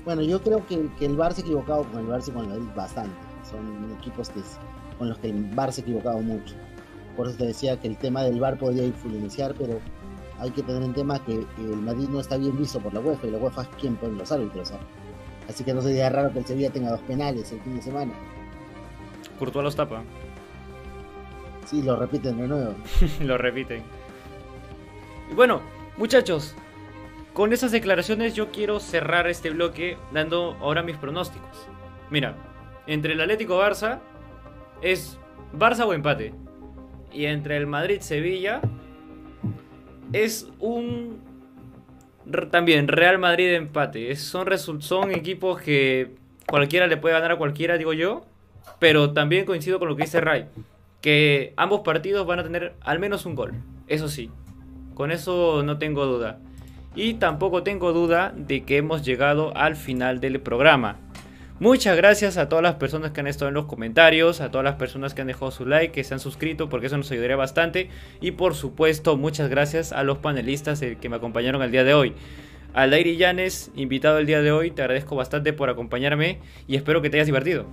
[0.05, 2.43] Bueno, yo creo que, que el Bar se ha equivocado con el Barça y con
[2.43, 3.17] el Madrid bastante.
[3.43, 4.39] Son equipos que,
[4.97, 6.55] con los que el Bar se ha equivocado mucho.
[7.17, 9.79] Por eso te decía que el tema del Bar podría influenciar, pero
[10.39, 13.27] hay que tener en tema que el Madrid no está bien visto por la UEFA
[13.27, 14.71] y la UEFA es quien pone los árbitros.
[15.49, 18.13] Así que no sería raro que el Sevilla tenga dos penales el fin de semana.
[19.39, 20.03] Courtois los tapa.
[21.65, 22.75] Sí, lo repiten de nuevo.
[23.21, 23.83] lo repiten.
[25.31, 25.61] Y bueno,
[25.97, 26.55] muchachos,
[27.33, 31.67] con esas declaraciones yo quiero cerrar este bloque dando ahora mis pronósticos.
[32.09, 32.35] Mira,
[32.87, 33.99] entre el Atlético Barça
[34.81, 35.19] es
[35.53, 36.33] Barça o empate.
[37.11, 38.61] Y entre el Madrid-Sevilla
[40.13, 41.19] es un
[42.51, 44.15] también Real Madrid empate.
[44.15, 44.47] son,
[44.81, 46.11] son equipos que
[46.47, 48.25] cualquiera le puede ganar a cualquiera, digo yo.
[48.79, 50.45] Pero también coincido con lo que dice Ray.
[51.01, 53.53] Que ambos partidos van a tener al menos un gol.
[53.87, 54.29] Eso sí.
[54.93, 56.39] Con eso no tengo duda.
[56.95, 60.97] Y tampoco tengo duda de que hemos llegado al final del programa.
[61.59, 64.75] Muchas gracias a todas las personas que han estado en los comentarios, a todas las
[64.75, 67.89] personas que han dejado su like, que se han suscrito, porque eso nos ayudaría bastante.
[68.21, 72.13] Y por supuesto, muchas gracias a los panelistas que me acompañaron el día de hoy.
[72.75, 77.01] A Lairi Llanes, invitado el día de hoy, te agradezco bastante por acompañarme y espero
[77.01, 77.65] que te hayas divertido.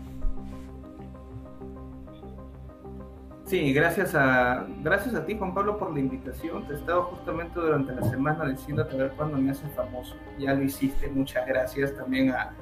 [3.46, 6.66] Sí, gracias a, gracias a ti, Juan Pablo, por la invitación.
[6.66, 10.16] Te he estado justamente durante la semana diciéndote a ver cuándo me haces famoso.
[10.38, 11.94] Ya lo hiciste, muchas gracias.
[11.94, 12.54] También a,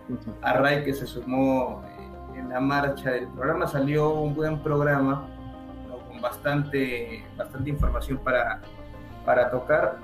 [0.42, 3.68] Ray que se sumó eh, en la marcha del programa.
[3.68, 5.28] Salió un buen programa
[6.08, 8.60] con bastante, bastante información para,
[9.24, 9.98] para tocar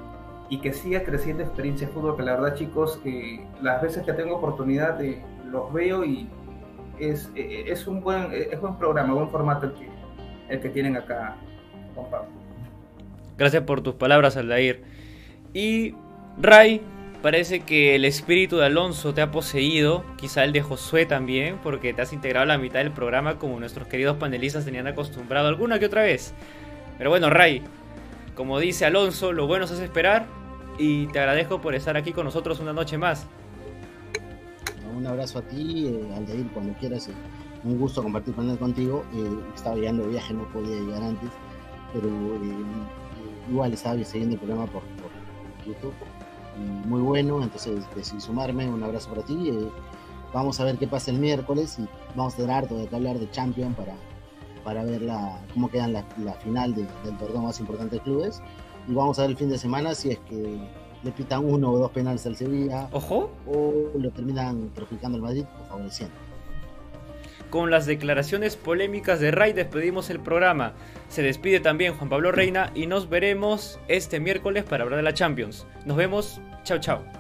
[0.48, 2.16] y que siga creciendo experiencia de fútbol.
[2.16, 6.30] Que la verdad, chicos, que las veces que tengo oportunidad de, los veo y
[7.00, 9.97] es, eh, es un buen, es buen programa, buen formato el que
[10.48, 11.36] el que tienen acá,
[11.94, 12.28] Juan Pablo.
[13.36, 14.82] Gracias por tus palabras, Aldair.
[15.54, 15.94] Y
[16.40, 16.82] Ray,
[17.22, 21.92] Parece que el espíritu de Alonso te ha poseído, quizá el de Josué también, porque
[21.92, 25.80] te has integrado a la mitad del programa como nuestros queridos panelistas tenían acostumbrado alguna
[25.80, 26.32] que otra vez.
[26.96, 27.62] Pero bueno, Ray,
[28.36, 30.26] como dice Alonso, lo bueno se hace esperar
[30.78, 33.26] y te agradezco por estar aquí con nosotros una noche más.
[34.96, 37.10] Un abrazo a ti, eh, Aldair, cuando quieras.
[37.68, 39.04] Un gusto compartir panel contigo.
[39.14, 41.30] Eh, estaba llegando de viaje, no podía llegar antes,
[41.92, 45.94] pero eh, igual estaba siguiendo el programa por, por YouTube
[46.58, 49.50] muy bueno, entonces decidí sumarme, un abrazo para ti.
[49.50, 49.70] Eh,
[50.32, 53.30] vamos a ver qué pasa el miércoles y vamos a tener harto de hablar de
[53.30, 53.94] Champion para,
[54.64, 56.88] para ver la, cómo queda la, la final del
[57.18, 58.42] torneo más importante de clubes.
[58.86, 60.58] Y vamos a ver el fin de semana si es que
[61.02, 62.88] le pitan uno o dos penales al Sevilla.
[62.92, 63.30] Ojo.
[63.46, 66.27] O lo terminan perjudicando al Madrid o favoreciendo.
[67.50, 70.74] Con las declaraciones polémicas de Ray despedimos el programa.
[71.08, 75.14] Se despide también Juan Pablo Reina y nos veremos este miércoles para hablar de la
[75.14, 75.66] Champions.
[75.86, 76.40] Nos vemos.
[76.64, 77.17] Chao, chao.